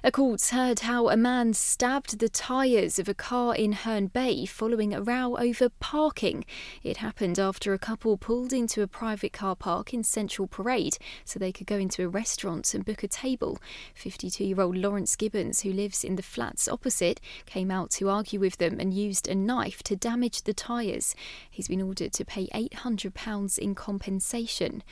A 0.04 0.10
court's 0.10 0.50
heard 0.50 0.80
how 0.80 1.08
a 1.08 1.16
man 1.16 1.54
stabbed 1.54 2.18
the 2.18 2.28
tyres 2.28 2.98
of 2.98 3.08
a 3.08 3.14
car 3.14 3.54
in 3.54 3.72
Herne 3.72 4.08
Bay 4.08 4.46
following 4.46 4.92
a 4.92 5.02
row 5.02 5.36
over 5.36 5.68
parking. 5.92 6.42
It 6.82 6.96
happened 6.96 7.38
after 7.38 7.74
a 7.74 7.78
couple 7.78 8.16
pulled 8.16 8.50
into 8.50 8.80
a 8.80 8.86
private 8.86 9.34
car 9.34 9.54
park 9.54 9.92
in 9.92 10.02
Central 10.02 10.48
Parade 10.48 10.96
so 11.22 11.38
they 11.38 11.52
could 11.52 11.66
go 11.66 11.76
into 11.76 12.02
a 12.02 12.08
restaurant 12.08 12.72
and 12.72 12.82
book 12.82 13.02
a 13.02 13.08
table. 13.08 13.58
52 13.94 14.42
year 14.42 14.62
old 14.62 14.74
Lawrence 14.74 15.16
Gibbons, 15.16 15.60
who 15.60 15.70
lives 15.70 16.02
in 16.02 16.16
the 16.16 16.22
flats 16.22 16.66
opposite, 16.66 17.20
came 17.44 17.70
out 17.70 17.90
to 17.90 18.08
argue 18.08 18.40
with 18.40 18.56
them 18.56 18.80
and 18.80 18.94
used 18.94 19.28
a 19.28 19.34
knife 19.34 19.82
to 19.82 19.94
damage 19.94 20.44
the 20.44 20.54
tyres. 20.54 21.14
He's 21.50 21.68
been 21.68 21.82
ordered 21.82 22.14
to 22.14 22.24
pay 22.24 22.46
£800 22.46 23.58
in 23.58 23.74
compensation. 23.74 24.82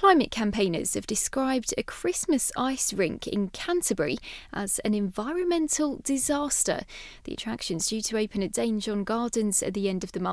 Climate 0.00 0.30
campaigners 0.30 0.94
have 0.94 1.06
described 1.06 1.74
a 1.76 1.82
Christmas 1.82 2.50
ice 2.56 2.94
rink 2.94 3.26
in 3.26 3.50
Canterbury 3.50 4.16
as 4.50 4.78
an 4.78 4.94
environmental 4.94 6.00
disaster. 6.02 6.84
The 7.24 7.34
attraction's 7.34 7.88
due 7.88 8.00
to 8.00 8.16
open 8.16 8.42
at 8.42 8.52
Dane 8.52 8.80
John 8.80 9.04
Gardens 9.04 9.62
at 9.62 9.74
the 9.74 9.90
end 9.90 10.02
of 10.02 10.12
the 10.12 10.20
month, 10.20 10.29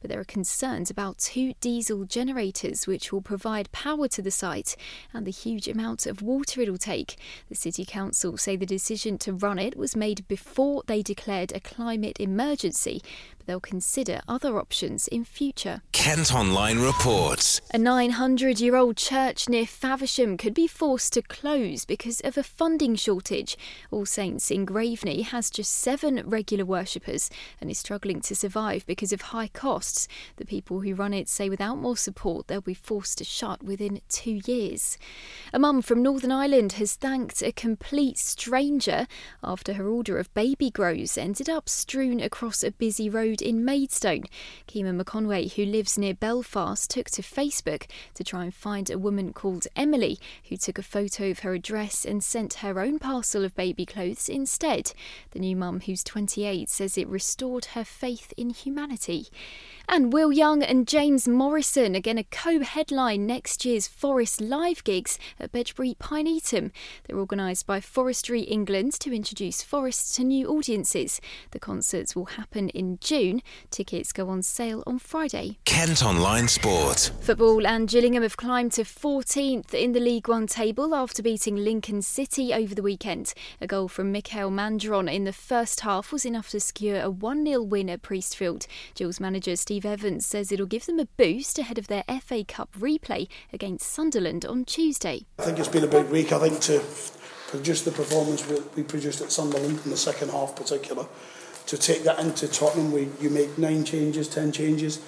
but 0.00 0.10
there 0.10 0.20
are 0.20 0.24
concerns 0.24 0.90
about 0.90 1.18
two 1.18 1.54
diesel 1.60 2.04
generators 2.04 2.86
which 2.86 3.12
will 3.12 3.22
provide 3.22 3.72
power 3.72 4.08
to 4.08 4.22
the 4.22 4.30
site 4.30 4.76
and 5.12 5.26
the 5.26 5.30
huge 5.30 5.68
amount 5.68 6.06
of 6.06 6.22
water 6.22 6.60
it'll 6.60 6.78
take. 6.78 7.16
The 7.48 7.54
City 7.54 7.84
Council 7.84 8.36
say 8.36 8.56
the 8.56 8.66
decision 8.66 9.18
to 9.18 9.32
run 9.32 9.58
it 9.58 9.76
was 9.76 9.96
made 9.96 10.26
before 10.28 10.82
they 10.86 11.02
declared 11.02 11.52
a 11.52 11.60
climate 11.60 12.18
emergency, 12.20 13.02
they'll 13.50 13.58
consider 13.58 14.20
other 14.28 14.56
options 14.60 15.08
in 15.08 15.24
future. 15.24 15.82
Kent 15.90 16.32
Online 16.32 16.78
reports. 16.78 17.60
A 17.74 17.78
900 17.78 18.60
year 18.60 18.76
old 18.76 18.96
church 18.96 19.48
near 19.48 19.66
Faversham 19.66 20.36
could 20.36 20.54
be 20.54 20.68
forced 20.68 21.14
to 21.14 21.22
close 21.22 21.84
because 21.84 22.20
of 22.20 22.38
a 22.38 22.44
funding 22.44 22.94
shortage. 22.94 23.58
All 23.90 24.06
Saints 24.06 24.52
in 24.52 24.64
Graveney 24.64 25.24
has 25.24 25.50
just 25.50 25.72
seven 25.72 26.22
regular 26.24 26.64
worshippers 26.64 27.28
and 27.60 27.72
is 27.72 27.78
struggling 27.78 28.20
to 28.20 28.36
survive 28.36 28.86
because 28.86 29.12
of 29.12 29.20
high 29.20 29.48
costs. 29.48 30.06
The 30.36 30.46
people 30.46 30.82
who 30.82 30.94
run 30.94 31.12
it 31.12 31.28
say 31.28 31.48
without 31.48 31.78
more 31.78 31.96
support, 31.96 32.46
they'll 32.46 32.60
be 32.60 32.72
forced 32.72 33.18
to 33.18 33.24
shut 33.24 33.64
within 33.64 34.00
two 34.08 34.40
years. 34.46 34.96
A 35.52 35.58
mum 35.58 35.82
from 35.82 36.04
Northern 36.04 36.30
Ireland 36.30 36.74
has 36.74 36.94
thanked 36.94 37.42
a 37.42 37.50
complete 37.50 38.16
stranger 38.16 39.08
after 39.42 39.72
her 39.72 39.88
order 39.88 40.18
of 40.18 40.32
baby 40.34 40.70
grows 40.70 41.18
ended 41.18 41.50
up 41.50 41.68
strewn 41.68 42.20
across 42.20 42.62
a 42.62 42.70
busy 42.70 43.10
road 43.10 43.39
in 43.40 43.64
Maidstone. 43.64 44.24
Keema 44.68 45.00
McConway, 45.00 45.52
who 45.52 45.64
lives 45.64 45.98
near 45.98 46.14
Belfast, 46.14 46.90
took 46.90 47.10
to 47.10 47.22
Facebook 47.22 47.86
to 48.14 48.24
try 48.24 48.44
and 48.44 48.54
find 48.54 48.90
a 48.90 48.98
woman 48.98 49.32
called 49.32 49.66
Emily 49.76 50.18
who 50.48 50.56
took 50.56 50.78
a 50.78 50.82
photo 50.82 51.30
of 51.30 51.40
her 51.40 51.54
address 51.54 52.04
and 52.04 52.22
sent 52.22 52.54
her 52.54 52.80
own 52.80 52.98
parcel 52.98 53.44
of 53.44 53.54
baby 53.54 53.86
clothes 53.86 54.28
instead. 54.28 54.92
The 55.32 55.38
new 55.38 55.56
mum, 55.56 55.80
who's 55.80 56.04
28, 56.04 56.68
says 56.68 56.98
it 56.98 57.08
restored 57.08 57.66
her 57.66 57.84
faith 57.84 58.32
in 58.36 58.50
humanity. 58.50 59.28
And 59.88 60.12
Will 60.12 60.32
Young 60.32 60.62
and 60.62 60.86
James 60.86 61.26
Morrison 61.26 62.00
going 62.00 62.16
to 62.16 62.24
co 62.24 62.60
headline 62.60 63.26
next 63.26 63.64
year's 63.64 63.88
Forest 63.88 64.40
Live 64.40 64.84
gigs 64.84 65.18
at 65.38 65.50
Bedgebury 65.52 65.96
Pinetum. 65.98 66.70
They're 67.04 67.18
organised 67.18 67.66
by 67.66 67.80
Forestry 67.80 68.42
England 68.42 68.92
to 69.00 69.14
introduce 69.14 69.62
forests 69.62 70.14
to 70.16 70.24
new 70.24 70.48
audiences. 70.48 71.20
The 71.50 71.58
concerts 71.58 72.14
will 72.14 72.26
happen 72.26 72.68
in 72.70 72.98
June. 73.00 73.29
Tickets 73.70 74.12
go 74.12 74.28
on 74.28 74.42
sale 74.42 74.82
on 74.86 74.98
Friday. 74.98 75.58
Kent 75.64 76.02
Online 76.02 76.48
Sport. 76.48 77.12
Football 77.20 77.66
and 77.66 77.88
Gillingham 77.88 78.22
have 78.22 78.36
climbed 78.36 78.72
to 78.72 78.82
14th 78.82 79.72
in 79.72 79.92
the 79.92 80.00
League 80.00 80.28
One 80.28 80.46
table 80.46 80.94
after 80.94 81.22
beating 81.22 81.56
Lincoln 81.56 82.02
City 82.02 82.52
over 82.52 82.74
the 82.74 82.82
weekend. 82.82 83.32
A 83.60 83.66
goal 83.66 83.88
from 83.88 84.10
Mikael 84.10 84.50
Mandron 84.50 85.12
in 85.12 85.24
the 85.24 85.32
first 85.32 85.80
half 85.80 86.12
was 86.12 86.24
enough 86.24 86.48
to 86.50 86.60
secure 86.60 87.00
a 87.00 87.10
1 87.10 87.46
0 87.46 87.62
win 87.62 87.88
at 87.88 88.02
Priestfield. 88.02 88.66
Gills 88.94 89.20
manager 89.20 89.56
Steve 89.56 89.86
Evans 89.86 90.26
says 90.26 90.50
it'll 90.50 90.66
give 90.66 90.86
them 90.86 90.98
a 90.98 91.06
boost 91.16 91.58
ahead 91.58 91.78
of 91.78 91.86
their 91.86 92.04
FA 92.20 92.44
Cup 92.44 92.72
replay 92.78 93.28
against 93.52 93.88
Sunderland 93.88 94.44
on 94.44 94.64
Tuesday. 94.64 95.26
I 95.38 95.44
think 95.44 95.58
it's 95.58 95.68
been 95.68 95.84
a 95.84 95.88
big 95.88 96.06
week. 96.06 96.32
I 96.32 96.38
think 96.38 96.60
to 96.62 96.82
produce 97.50 97.82
the 97.82 97.90
performance 97.90 98.46
we 98.76 98.82
produced 98.82 99.20
at 99.20 99.32
Sunderland 99.32 99.80
in 99.84 99.90
the 99.90 99.96
second 99.96 100.30
half, 100.30 100.54
particular, 100.54 101.06
to 101.70 101.78
take 101.78 102.02
that 102.02 102.18
into 102.18 102.48
Tottenham, 102.48 102.90
we 102.90 103.08
you 103.20 103.30
make 103.30 103.56
nine 103.56 103.84
changes, 103.84 104.26
ten 104.26 104.50
changes. 104.50 105.00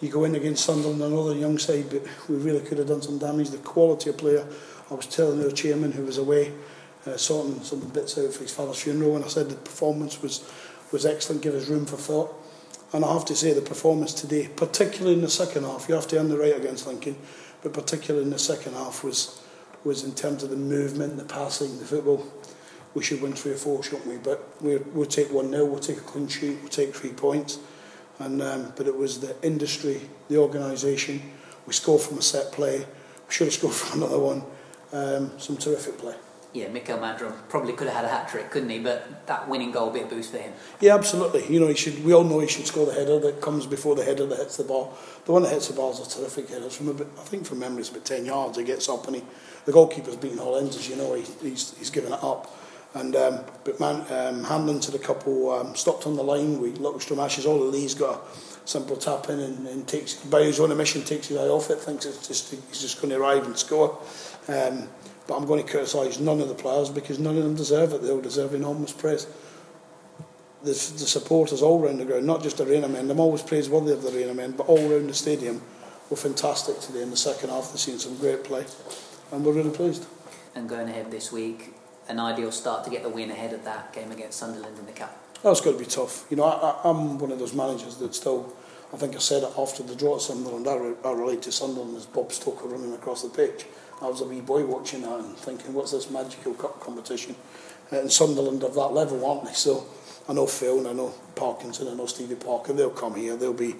You 0.00 0.08
go 0.08 0.24
in 0.24 0.34
against 0.34 0.64
Sunderland, 0.64 1.02
another 1.02 1.34
young 1.34 1.58
side, 1.58 1.90
but 1.90 2.04
we 2.26 2.36
really 2.36 2.60
could 2.60 2.78
have 2.78 2.88
done 2.88 3.02
some 3.02 3.18
damage. 3.18 3.50
The 3.50 3.58
quality 3.58 4.08
of 4.08 4.16
player, 4.16 4.46
I 4.90 4.94
was 4.94 5.04
telling 5.04 5.44
our 5.44 5.50
chairman 5.50 5.92
who 5.92 6.04
was 6.04 6.16
away, 6.16 6.54
uh, 7.04 7.18
sorting 7.18 7.62
some 7.62 7.80
bits 7.80 8.16
out 8.16 8.32
for 8.32 8.40
his 8.40 8.50
father's 8.50 8.82
funeral, 8.82 9.16
and 9.16 9.26
I 9.26 9.28
said 9.28 9.50
the 9.50 9.56
performance 9.56 10.22
was 10.22 10.50
was 10.90 11.04
excellent, 11.04 11.42
give 11.42 11.54
us 11.54 11.68
room 11.68 11.84
for 11.84 11.98
thought. 11.98 12.34
And 12.94 13.04
I 13.04 13.12
have 13.12 13.26
to 13.26 13.36
say 13.36 13.52
the 13.52 13.60
performance 13.60 14.14
today, 14.14 14.48
particularly 14.48 15.16
in 15.16 15.20
the 15.20 15.28
second 15.28 15.64
half, 15.64 15.86
you 15.86 15.96
have 15.96 16.08
to 16.08 16.18
earn 16.18 16.30
the 16.30 16.38
right 16.38 16.56
against 16.56 16.86
Lincoln, 16.86 17.16
but 17.62 17.74
particularly 17.74 18.24
in 18.24 18.30
the 18.30 18.38
second 18.38 18.72
half 18.72 19.04
was 19.04 19.42
was 19.84 20.02
in 20.02 20.14
terms 20.14 20.42
of 20.42 20.48
the 20.48 20.56
movement, 20.56 21.18
the 21.18 21.24
passing, 21.24 21.78
the 21.78 21.84
football. 21.84 22.26
We 22.96 23.02
should 23.02 23.20
win 23.20 23.34
three 23.34 23.52
or 23.52 23.56
four, 23.56 23.82
shouldn't 23.82 24.06
we? 24.06 24.16
But 24.16 24.42
we 24.62 24.78
we'll 24.78 25.04
take 25.04 25.30
one 25.30 25.50
0 25.50 25.66
we'll 25.66 25.80
take 25.80 25.98
a 25.98 26.00
clean 26.00 26.28
sheet, 26.28 26.56
we'll 26.62 26.70
take 26.70 26.94
three 26.94 27.12
points. 27.12 27.58
And 28.18 28.40
um, 28.40 28.72
but 28.74 28.86
it 28.86 28.96
was 28.96 29.20
the 29.20 29.36
industry, 29.42 30.00
the 30.28 30.38
organisation. 30.38 31.20
We 31.66 31.74
scored 31.74 32.00
from 32.00 32.16
a 32.16 32.22
set 32.22 32.52
play. 32.52 32.78
We 32.78 33.34
should 33.34 33.48
have 33.48 33.52
scored 33.52 33.74
from 33.82 34.02
another 34.02 34.18
one. 34.18 34.42
Um, 34.94 35.38
some 35.38 35.58
terrific 35.58 35.98
play. 35.98 36.14
Yeah, 36.54 36.68
Mikael 36.68 36.96
Mandron 36.96 37.34
probably 37.50 37.74
could 37.74 37.86
have 37.86 37.96
had 37.96 38.04
a 38.06 38.08
hat 38.08 38.30
trick, 38.30 38.50
couldn't 38.50 38.70
he? 38.70 38.78
But 38.78 39.26
that 39.26 39.46
winning 39.46 39.72
goal 39.72 39.90
would 39.90 39.94
be 39.94 40.00
a 40.00 40.06
boost 40.06 40.30
for 40.30 40.38
him. 40.38 40.54
Yeah, 40.80 40.94
absolutely. 40.94 41.52
You 41.52 41.60
know, 41.60 41.66
he 41.66 41.74
should. 41.74 42.02
We 42.02 42.14
all 42.14 42.24
know 42.24 42.38
he 42.40 42.48
should 42.48 42.66
score 42.66 42.86
the 42.86 42.94
header 42.94 43.18
that 43.20 43.42
comes 43.42 43.66
before 43.66 43.94
the 43.94 44.04
header 44.04 44.24
that 44.24 44.38
hits 44.38 44.56
the 44.56 44.64
ball. 44.64 44.96
The 45.26 45.32
one 45.32 45.42
that 45.42 45.52
hits 45.52 45.68
the 45.68 45.74
ball 45.74 45.92
is 45.92 46.00
a 46.00 46.18
terrific 46.18 46.48
header. 46.48 46.64
It's 46.64 46.76
from 46.76 46.88
a 46.88 46.94
bit, 46.94 47.08
I 47.18 47.24
think 47.24 47.44
from 47.44 47.58
memory, 47.58 47.80
it's 47.80 47.90
about 47.90 48.06
ten 48.06 48.24
yards. 48.24 48.56
He 48.56 48.64
gets 48.64 48.88
up 48.88 49.06
and 49.06 49.16
he, 49.16 49.22
the 49.66 49.72
goalkeeper's 49.72 50.16
beating 50.16 50.38
all 50.38 50.56
ends, 50.56 50.78
as 50.78 50.88
you 50.88 50.96
know. 50.96 51.12
He, 51.12 51.24
he's 51.42 51.76
he's 51.76 51.90
given 51.90 52.14
it 52.14 52.24
up. 52.24 52.55
And 52.96 53.14
um, 53.14 53.40
but 53.64 53.78
man, 53.78 54.06
um, 54.10 54.44
handling 54.44 54.80
to 54.80 54.90
the 54.90 54.98
couple 54.98 55.52
um, 55.52 55.74
stopped 55.76 56.06
on 56.06 56.16
the 56.16 56.22
line. 56.22 56.58
We 56.58 56.72
Littlestrom 56.72 57.22
Ashes. 57.22 57.44
All 57.44 57.62
of 57.62 57.74
Lee's 57.74 57.94
got 57.94 58.22
a 58.24 58.68
simple 58.68 58.96
tap 58.96 59.28
in 59.28 59.38
and, 59.38 59.66
and 59.66 59.86
takes 59.86 60.14
by 60.14 60.44
his 60.44 60.58
own 60.58 60.70
admission 60.70 61.02
takes 61.04 61.28
his 61.28 61.36
eye 61.36 61.48
off 61.48 61.68
it. 61.68 61.78
Thinks 61.78 62.06
it's 62.06 62.26
just 62.26 62.50
he's 62.50 62.80
just 62.80 63.02
going 63.02 63.10
to 63.10 63.20
arrive 63.20 63.44
and 63.44 63.54
score. 63.56 63.98
Um, 64.48 64.88
but 65.26 65.36
I'm 65.36 65.44
going 65.44 65.62
to 65.62 65.70
criticise 65.70 66.18
none 66.20 66.40
of 66.40 66.48
the 66.48 66.54
players 66.54 66.88
because 66.88 67.18
none 67.18 67.36
of 67.36 67.44
them 67.44 67.54
deserve 67.54 67.92
it. 67.92 68.00
They 68.00 68.10
all 68.10 68.22
deserve 68.22 68.54
enormous 68.54 68.92
praise. 68.92 69.26
The, 70.62 70.70
the 70.70 71.06
supporters 71.06 71.60
all 71.60 71.80
round 71.80 72.00
the 72.00 72.06
ground, 72.06 72.26
not 72.26 72.42
just 72.42 72.56
the 72.56 72.64
Arena 72.64 72.88
men. 72.88 73.10
I'm 73.10 73.20
always 73.20 73.42
praiseworthy 73.42 73.92
of 73.92 74.02
the 74.02 74.16
Arena 74.16 74.32
men, 74.32 74.52
but 74.52 74.68
all 74.68 74.88
round 74.88 75.10
the 75.10 75.14
stadium 75.14 75.60
were 76.08 76.16
fantastic 76.16 76.80
today 76.80 77.02
in 77.02 77.10
the 77.10 77.16
second 77.16 77.50
half. 77.50 77.72
They've 77.72 77.80
seen 77.80 77.98
some 77.98 78.16
great 78.16 78.42
play. 78.44 78.64
and 79.32 79.44
we're 79.44 79.52
really 79.52 79.70
pleased. 79.70 80.06
And 80.54 80.66
going 80.66 80.88
ahead 80.88 81.10
this 81.10 81.30
week, 81.30 81.75
an 82.08 82.20
ideal 82.20 82.52
start 82.52 82.84
to 82.84 82.90
get 82.90 83.02
the 83.02 83.08
win 83.08 83.30
ahead 83.30 83.52
of 83.52 83.64
that 83.64 83.92
game 83.92 84.12
against 84.12 84.38
Sunderland 84.38 84.78
in 84.78 84.86
the 84.86 84.92
cup. 84.92 85.16
That's 85.42 85.60
got 85.60 85.72
to 85.72 85.78
be 85.78 85.84
tough. 85.84 86.26
You 86.30 86.36
know, 86.36 86.44
I, 86.44 86.80
I'm 86.88 87.18
one 87.18 87.32
of 87.32 87.38
those 87.38 87.54
managers 87.54 87.96
that 87.96 88.14
still, 88.14 88.52
I 88.92 88.96
think 88.96 89.14
I 89.14 89.18
said 89.18 89.42
it 89.42 89.50
after 89.58 89.82
the 89.82 89.94
draw 89.94 90.16
at 90.16 90.22
Sunderland, 90.22 90.66
I, 90.66 90.76
re, 90.76 90.94
I 91.04 91.12
relate 91.12 91.42
to 91.42 91.52
Sunderland 91.52 91.96
as 91.96 92.06
Bob 92.06 92.30
Stokoe 92.30 92.70
running 92.70 92.94
across 92.94 93.22
the 93.22 93.28
pitch. 93.28 93.66
I 94.00 94.08
was 94.08 94.20
a 94.20 94.26
wee 94.26 94.40
boy 94.40 94.64
watching 94.64 95.02
that 95.02 95.18
and 95.18 95.36
thinking, 95.36 95.72
what's 95.72 95.92
this 95.92 96.10
magical 96.10 96.54
cup 96.54 96.80
competition? 96.80 97.34
Uh, 97.92 98.00
and 98.00 98.12
Sunderland 98.12 98.62
of 98.62 98.74
that 98.74 98.88
level, 98.88 99.24
aren't 99.24 99.44
they? 99.46 99.52
So 99.52 99.86
I 100.28 100.32
know 100.32 100.46
Phil 100.46 100.78
and 100.78 100.88
I 100.88 100.92
know 100.92 101.14
Parkinson, 101.34 101.88
I 101.88 101.94
know 101.94 102.06
Stevie 102.06 102.34
Parkin, 102.34 102.76
they'll 102.76 102.90
come 102.90 103.14
here, 103.14 103.36
they'll 103.36 103.52
be 103.52 103.76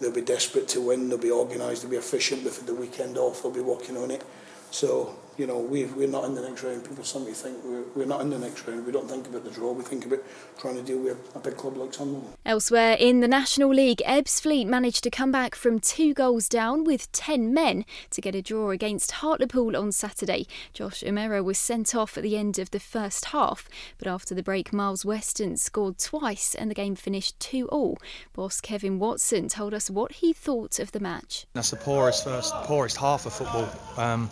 they'll 0.00 0.12
be 0.12 0.20
desperate 0.20 0.68
to 0.68 0.80
win, 0.80 1.08
they'll 1.08 1.18
be 1.18 1.30
organised, 1.30 1.82
they'll 1.82 1.90
be 1.90 1.96
efficient 1.96 2.44
before 2.44 2.66
the 2.66 2.74
weekend 2.74 3.16
off, 3.16 3.42
they'll 3.42 3.52
be 3.52 3.60
working 3.60 3.96
on 3.96 4.10
it. 4.10 4.22
So 4.70 5.16
you 5.38 5.46
know, 5.46 5.58
we 5.58 5.84
we're 5.84 6.08
not 6.08 6.24
in 6.24 6.34
the 6.34 6.42
next 6.42 6.62
round. 6.62 6.84
People 6.84 7.04
somebody 7.04 7.34
think 7.34 7.58
we're, 7.64 7.84
we're 7.94 8.06
not 8.06 8.20
in 8.20 8.30
the 8.30 8.38
next 8.38 8.66
round. 8.66 8.86
We 8.86 8.92
don't 8.92 9.08
think 9.08 9.26
about 9.26 9.44
the 9.44 9.50
draw. 9.50 9.72
We 9.72 9.82
think 9.82 10.06
about 10.06 10.20
trying 10.58 10.76
to 10.76 10.82
deal 10.82 10.98
with 10.98 11.18
a 11.34 11.38
big 11.38 11.56
club 11.56 11.76
like 11.76 11.92
Sunderland. 11.92 12.34
Elsewhere 12.44 12.96
in 12.98 13.20
the 13.20 13.28
National 13.28 13.70
League, 13.70 14.02
Ebbsfleet 14.06 14.66
managed 14.66 15.02
to 15.04 15.10
come 15.10 15.30
back 15.30 15.54
from 15.54 15.78
two 15.78 16.14
goals 16.14 16.48
down 16.48 16.84
with 16.84 17.10
10 17.12 17.52
men 17.52 17.84
to 18.10 18.20
get 18.20 18.34
a 18.34 18.42
draw 18.42 18.70
against 18.70 19.12
Hartlepool 19.12 19.76
on 19.76 19.92
Saturday. 19.92 20.46
Josh 20.72 21.02
O'Meara 21.02 21.42
was 21.42 21.58
sent 21.58 21.94
off 21.94 22.16
at 22.16 22.22
the 22.22 22.36
end 22.36 22.58
of 22.58 22.70
the 22.70 22.80
first 22.80 23.26
half, 23.26 23.68
but 23.98 24.08
after 24.08 24.34
the 24.34 24.42
break, 24.42 24.72
Myles 24.72 25.04
Weston 25.04 25.56
scored 25.56 25.98
twice 25.98 26.54
and 26.54 26.70
the 26.70 26.74
game 26.74 26.94
finished 26.94 27.38
2 27.40 27.68
all. 27.68 27.98
Boss 28.32 28.60
Kevin 28.60 28.98
Watson 28.98 29.48
told 29.48 29.74
us 29.74 29.90
what 29.90 30.12
he 30.12 30.32
thought 30.32 30.78
of 30.78 30.92
the 30.92 31.00
match. 31.00 31.46
That's 31.52 31.70
the 31.70 31.76
poorest 31.76 32.24
first, 32.24 32.54
poorest 32.64 32.96
half 32.96 33.26
of 33.26 33.32
football. 33.32 33.68
Um, 33.96 34.30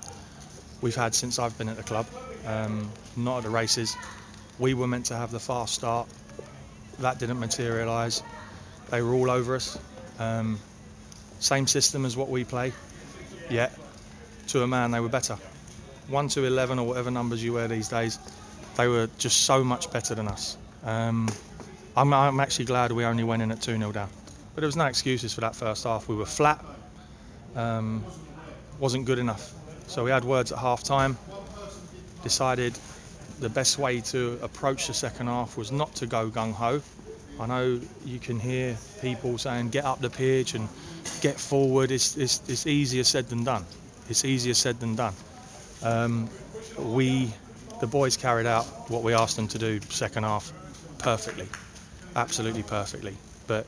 we've 0.85 0.95
had 0.95 1.15
since 1.15 1.39
I've 1.39 1.57
been 1.57 1.71
at 1.71 1.79
the 1.79 1.83
club. 1.83 2.07
Um, 2.47 2.91
not 3.17 3.39
at 3.39 3.45
the 3.45 3.51
races. 3.51 3.97
We 4.59 4.75
were 4.75 4.87
meant 4.87 5.07
to 5.07 5.17
have 5.17 5.31
the 5.31 5.41
fast 5.41 5.75
start. 5.75 6.07
That 6.99 7.19
didn't 7.19 7.41
materialise. 7.41 8.23
They 8.91 9.01
were 9.01 9.15
all 9.15 9.31
over 9.31 9.57
us. 9.57 9.79
Um, 10.19 10.61
same 11.41 11.67
system 11.67 12.05
as 12.05 12.19
what 12.19 12.29
we 12.29 12.45
play, 12.45 12.75
yet 13.49 13.73
to 14.49 14.63
a 14.63 14.67
man 14.67 14.91
they 14.91 15.01
were 15.01 15.09
better. 15.09 15.39
1 16.09 16.29
to 16.29 16.45
11 16.45 16.79
or 16.79 16.87
whatever 16.87 17.11
numbers 17.11 17.43
you 17.43 17.55
wear 17.55 17.67
these 17.67 17.89
days, 17.89 18.19
they 18.77 18.87
were 18.87 19.09
just 19.17 19.43
so 19.45 19.65
much 19.65 19.91
better 19.91 20.15
than 20.15 20.29
us. 20.29 20.59
Um, 20.85 21.31
I'm, 21.97 22.13
I'm, 22.13 22.41
actually 22.41 22.67
glad 22.67 22.93
we 22.93 23.07
only 23.07 23.25
went 23.25 23.41
in 23.41 23.51
at 23.51 23.63
2 23.63 23.79
0 23.79 23.91
down. 23.93 24.11
But 24.55 24.61
there 24.61 24.69
was 24.69 24.77
no 24.77 24.85
excuses 24.85 25.33
for 25.33 25.41
that 25.41 25.57
first 25.57 25.85
half. 25.85 26.09
We 26.09 26.15
were 26.15 26.27
flat, 26.27 26.63
um, 27.57 28.05
wasn't 28.79 29.07
good 29.07 29.19
enough. 29.19 29.55
So 29.87 30.05
we 30.05 30.11
had 30.11 30.25
words 30.25 30.53
at 30.53 30.59
half 30.59 30.83
time, 30.83 31.19
decided 32.23 32.79
the 33.41 33.49
best 33.49 33.79
way 33.79 34.01
to 34.01 34.39
approach 34.43 34.87
the 34.87 34.95
second 34.95 35.27
half 35.27 35.57
was 35.57 35.73
not 35.73 35.95
to 35.97 36.07
go 36.07 36.31
gung 36.31 36.53
ho. 36.53 36.81
I 37.39 37.47
know 37.47 37.81
you 38.05 38.19
can 38.19 38.39
hear 38.39 38.77
people 39.01 39.39
saying 39.39 39.71
get 39.71 39.85
up 39.85 40.01
the 40.01 40.11
pitch 40.11 40.55
and 40.55 40.69
get 41.21 41.39
forward. 41.39 41.91
It's, 41.91 42.17
it's, 42.17 42.41
it's 42.49 42.67
easier 42.67 43.05
said 43.05 43.29
than 43.29 43.45
done. 43.45 43.65
It's 44.09 44.25
easier 44.25 44.55
said 44.55 44.79
than 44.81 44.95
done. 44.95 45.15
Um, 45.83 46.31
we, 46.79 47.33
the 47.81 47.87
boys, 47.87 48.17
carried 48.17 48.47
out 48.47 48.65
what 48.89 49.03
we 49.03 49.15
asked 49.15 49.37
them 49.37 49.49
to 49.49 49.59
do 49.59 49.81
second 49.91 50.23
half 50.23 50.53
perfectly, 50.99 51.49
absolutely 52.15 52.63
perfectly. 52.63 53.17
But 53.47 53.67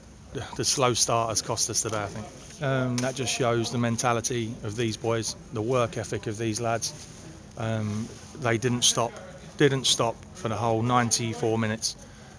the 0.57 0.65
slow 0.65 0.95
start 0.95 1.31
has 1.31 1.43
cost 1.43 1.71
us 1.71 1.83
today, 1.83 2.03
I 2.03 2.07
think. 2.07 2.63
Um, 2.63 2.97
that 2.99 3.15
just 3.15 3.35
shows 3.35 3.71
the 3.71 3.79
mentality 3.79 4.55
of 4.65 4.77
these 4.77 4.97
boys, 4.97 5.37
the 5.53 5.63
work 5.63 5.99
ethic 5.99 6.27
of 6.27 6.39
these 6.39 6.61
lads. 6.61 6.93
Um, 7.59 8.09
they 8.41 8.59
didn't 8.59 8.83
stop, 8.83 9.13
didn't 9.57 9.87
stop 9.87 10.17
for 10.35 10.49
the 10.49 10.57
whole 10.57 10.83
94 10.83 11.59
minutes, 11.59 11.97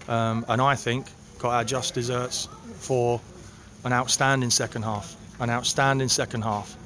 um, 0.08 0.44
and 0.48 0.60
I 0.60 0.74
think 0.74 1.06
got 1.38 1.52
our 1.52 1.64
just 1.64 1.94
desserts 1.94 2.48
for 2.78 3.20
an 3.84 3.92
outstanding 3.92 4.50
second 4.50 4.82
half. 4.82 5.14
An 5.40 5.50
outstanding 5.50 6.08
second 6.08 6.42
half. 6.42 6.76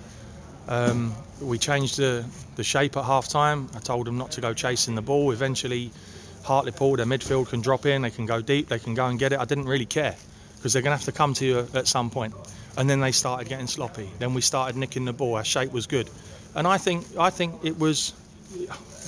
Um, 0.68 1.14
we 1.40 1.58
changed 1.58 1.96
the, 1.96 2.24
the 2.56 2.64
shape 2.64 2.96
at 2.98 3.04
half 3.04 3.28
time. 3.28 3.68
I 3.74 3.78
told 3.78 4.06
them 4.06 4.18
not 4.18 4.32
to 4.32 4.42
go 4.42 4.52
chasing 4.52 4.94
the 4.94 5.02
ball. 5.02 5.32
Eventually, 5.32 5.90
Hartlepool, 6.44 6.96
their 6.96 7.06
midfield 7.06 7.48
can 7.48 7.62
drop 7.62 7.86
in, 7.86 8.02
they 8.02 8.10
can 8.10 8.26
go 8.26 8.42
deep, 8.42 8.68
they 8.68 8.78
can 8.78 8.94
go 8.94 9.06
and 9.06 9.18
get 9.18 9.32
it. 9.32 9.40
I 9.40 9.46
didn't 9.46 9.64
really 9.64 9.86
care 9.86 10.16
because 10.62 10.72
they're 10.74 10.82
going 10.82 10.92
to 10.92 10.96
have 10.96 11.06
to 11.06 11.12
come 11.12 11.34
to 11.34 11.44
you 11.44 11.66
at 11.74 11.88
some 11.88 12.08
point. 12.08 12.34
and 12.76 12.88
then 12.88 13.00
they 13.00 13.12
started 13.12 13.48
getting 13.48 13.66
sloppy. 13.66 14.08
Then 14.20 14.32
we 14.32 14.40
started 14.40 14.76
nicking 14.76 15.04
the 15.04 15.12
ball. 15.12 15.34
Our 15.34 15.44
shape 15.44 15.72
was 15.72 15.86
good, 15.86 16.08
and 16.54 16.66
I 16.66 16.78
think 16.78 17.04
I 17.18 17.30
think 17.30 17.64
it 17.64 17.78
was 17.78 18.12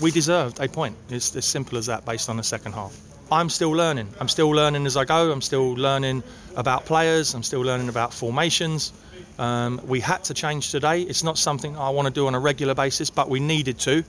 we 0.02 0.10
deserved 0.10 0.60
a 0.60 0.68
point. 0.68 0.96
It's 1.08 1.34
as 1.36 1.44
simple 1.44 1.78
as 1.78 1.86
that, 1.86 2.04
based 2.04 2.28
on 2.28 2.36
the 2.36 2.42
second 2.42 2.72
half. 2.72 2.94
I'm 3.30 3.48
still 3.48 3.70
learning. 3.70 4.08
I'm 4.20 4.28
still 4.28 4.50
learning 4.50 4.84
as 4.86 4.96
I 4.96 5.04
go. 5.04 5.32
I'm 5.32 5.40
still 5.40 5.72
learning 5.74 6.22
about 6.56 6.84
players. 6.84 7.34
I'm 7.34 7.42
still 7.42 7.62
learning 7.62 7.88
about 7.88 8.12
formations. 8.12 8.92
Um, 9.38 9.80
we 9.86 10.00
had 10.00 10.24
to 10.24 10.34
change 10.34 10.70
today. 10.70 11.02
It's 11.02 11.24
not 11.24 11.38
something 11.38 11.76
I 11.76 11.90
want 11.90 12.06
to 12.06 12.12
do 12.12 12.26
on 12.26 12.34
a 12.34 12.38
regular 12.40 12.74
basis, 12.74 13.10
but 13.10 13.30
we 13.30 13.40
needed 13.40 13.78
to. 13.80 14.04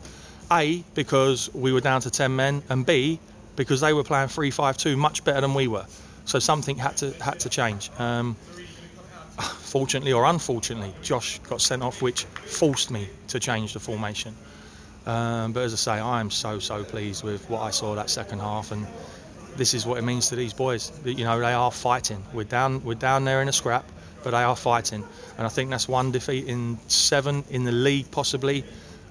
A, 0.52 0.84
because 0.94 1.54
we 1.54 1.72
were 1.72 1.82
down 1.82 2.02
to 2.02 2.12
10 2.12 2.36
men, 2.36 2.62
and 2.70 2.86
B, 2.86 3.20
because 3.56 3.82
they 3.82 3.94
were 3.94 4.04
playing 4.04 4.28
3 4.28 4.52
5 4.52 4.78
2 4.78 4.98
much 4.98 5.24
better 5.24 5.42
than 5.42 5.54
we 5.54 5.68
were. 5.68 5.86
So 6.26 6.40
something 6.40 6.78
had 6.78 6.98
to 6.98 7.12
had 7.24 7.40
to 7.42 7.50
change. 7.50 7.92
Um, 8.00 8.36
fortunately 9.38 10.14
or 10.14 10.26
unfortunately, 10.26 10.94
Josh 11.02 11.40
got 11.40 11.62
sent 11.62 11.84
off, 11.84 12.02
which 12.02 12.24
forced 12.24 12.92
me 12.92 13.10
to 13.28 13.40
change 13.40 13.74
the 13.74 13.80
formation. 13.80 14.36
Um, 15.06 15.52
but 15.52 15.64
as 15.64 15.74
I 15.74 15.76
say, 15.76 15.92
I 16.02 16.20
am 16.20 16.32
so 16.32 16.60
so 16.60 16.84
pleased 16.84 17.24
with 17.24 17.48
what 17.50 17.62
I 17.62 17.70
saw 17.70 17.96
that 17.96 18.10
second 18.10 18.40
half, 18.40 18.72
and 18.72 18.88
this 19.56 19.74
is 19.74 19.86
what 19.86 19.98
it 20.00 20.04
means 20.04 20.30
to 20.30 20.36
these 20.36 20.54
boys. 20.54 20.92
You 21.04 21.26
know, 21.26 21.40
they 21.40 21.54
are 21.54 21.72
fighting. 21.72 22.24
We're 22.34 22.46
down 22.46 22.84
we're 22.84 22.96
down 22.96 23.26
there 23.26 23.42
in 23.42 23.48
a 23.48 23.54
scrap, 23.54 23.86
but 24.24 24.32
they 24.32 24.44
are 24.44 24.56
fighting, 24.56 25.04
and 25.38 25.46
I 25.46 25.50
think 25.50 25.70
that's 25.70 25.88
one 25.88 26.12
defeat 26.12 26.48
in 26.48 26.80
seven 26.88 27.44
in 27.50 27.66
the 27.66 27.72
league 27.72 28.10
possibly. 28.12 28.64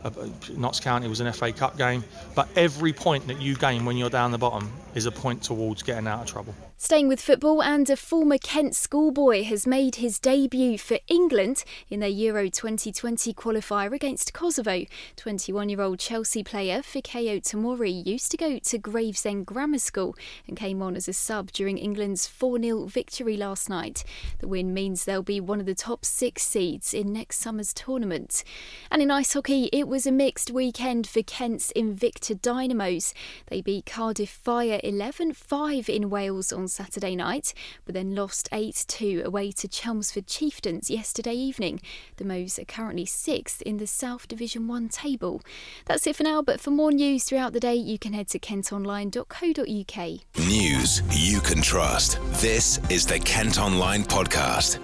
Uh, 0.02 0.10
Notts 0.56 0.80
County 0.80 1.08
was 1.08 1.20
an 1.20 1.32
FA 1.32 1.52
Cup 1.52 1.78
game, 1.78 2.04
but 2.34 2.48
every 2.56 2.92
point 2.92 3.28
that 3.28 3.40
you 3.40 3.54
gain 3.54 3.86
when 3.86 3.96
you're 3.96 4.10
down 4.10 4.32
the 4.32 4.38
bottom 4.38 4.70
is 4.94 5.06
a 5.06 5.12
point 5.12 5.42
towards 5.42 5.82
getting 5.82 6.06
out 6.06 6.22
of 6.22 6.26
trouble. 6.26 6.54
Staying 6.76 7.08
with 7.08 7.20
football, 7.20 7.62
and 7.62 7.88
a 7.88 7.96
former 7.96 8.36
Kent 8.36 8.76
schoolboy 8.76 9.42
has 9.44 9.66
made 9.66 9.96
his 9.96 10.18
debut 10.18 10.76
for 10.76 10.98
England 11.08 11.64
in 11.88 12.00
their 12.00 12.08
Euro 12.08 12.48
2020 12.48 13.32
qualifier 13.32 13.92
against 13.92 14.32
Kosovo. 14.32 14.84
21 15.16 15.68
year 15.68 15.80
old 15.80 15.98
Chelsea 15.98 16.44
player 16.44 16.80
Fikayo 16.82 17.40
Tomori 17.40 18.04
used 18.04 18.30
to 18.30 18.36
go 18.36 18.58
to 18.58 18.78
Gravesend 18.78 19.46
Grammar 19.46 19.78
School 19.78 20.14
and 20.46 20.56
came 20.56 20.82
on 20.82 20.94
as 20.94 21.08
a 21.08 21.12
sub 21.12 21.52
during 21.52 21.78
England's 21.78 22.26
4 22.26 22.60
0 22.60 22.86
victory 22.86 23.36
last 23.36 23.70
night. 23.70 24.04
The 24.40 24.48
win 24.48 24.74
means 24.74 25.04
they'll 25.04 25.22
be 25.22 25.40
one 25.40 25.60
of 25.60 25.66
the 25.66 25.74
top 25.74 26.04
six 26.04 26.42
seeds 26.42 26.92
in 26.92 27.12
next 27.12 27.38
summer's 27.38 27.72
tournament. 27.72 28.44
And 28.90 29.00
in 29.00 29.10
ice 29.10 29.32
hockey, 29.32 29.70
it 29.72 29.88
was 29.88 30.06
a 30.06 30.12
mixed 30.12 30.50
weekend 30.50 31.06
for 31.06 31.22
Kent's 31.22 31.72
Invicta 31.74 32.40
Dynamos. 32.40 33.14
They 33.46 33.60
beat 33.60 33.86
Cardiff 33.86 34.30
Fire 34.30 34.80
11 34.84 35.32
5 35.32 35.88
in 35.88 36.10
Wales 36.10 36.52
on 36.52 36.68
Saturday 36.68 37.16
night, 37.16 37.54
but 37.84 37.94
then 37.94 38.14
lost 38.14 38.48
8 38.52 38.84
2 38.86 39.22
away 39.24 39.50
to 39.52 39.66
Chelmsford 39.66 40.26
Chieftains 40.26 40.90
yesterday 40.90 41.34
evening. 41.34 41.80
The 42.16 42.24
Moes 42.24 42.58
are 42.58 42.64
currently 42.64 43.06
sixth 43.06 43.62
in 43.62 43.78
the 43.78 43.86
South 43.86 44.28
Division 44.28 44.68
1 44.68 44.90
table. 44.90 45.42
That's 45.86 46.06
it 46.06 46.16
for 46.16 46.22
now, 46.22 46.42
but 46.42 46.60
for 46.60 46.70
more 46.70 46.92
news 46.92 47.24
throughout 47.24 47.52
the 47.52 47.60
day, 47.60 47.74
you 47.74 47.98
can 47.98 48.12
head 48.12 48.28
to 48.28 48.38
kentonline.co.uk. 48.38 50.48
News 50.48 51.02
you 51.10 51.40
can 51.40 51.62
trust. 51.62 52.18
This 52.40 52.78
is 52.90 53.06
the 53.06 53.18
Kent 53.18 53.58
Online 53.58 54.04
Podcast. 54.04 54.78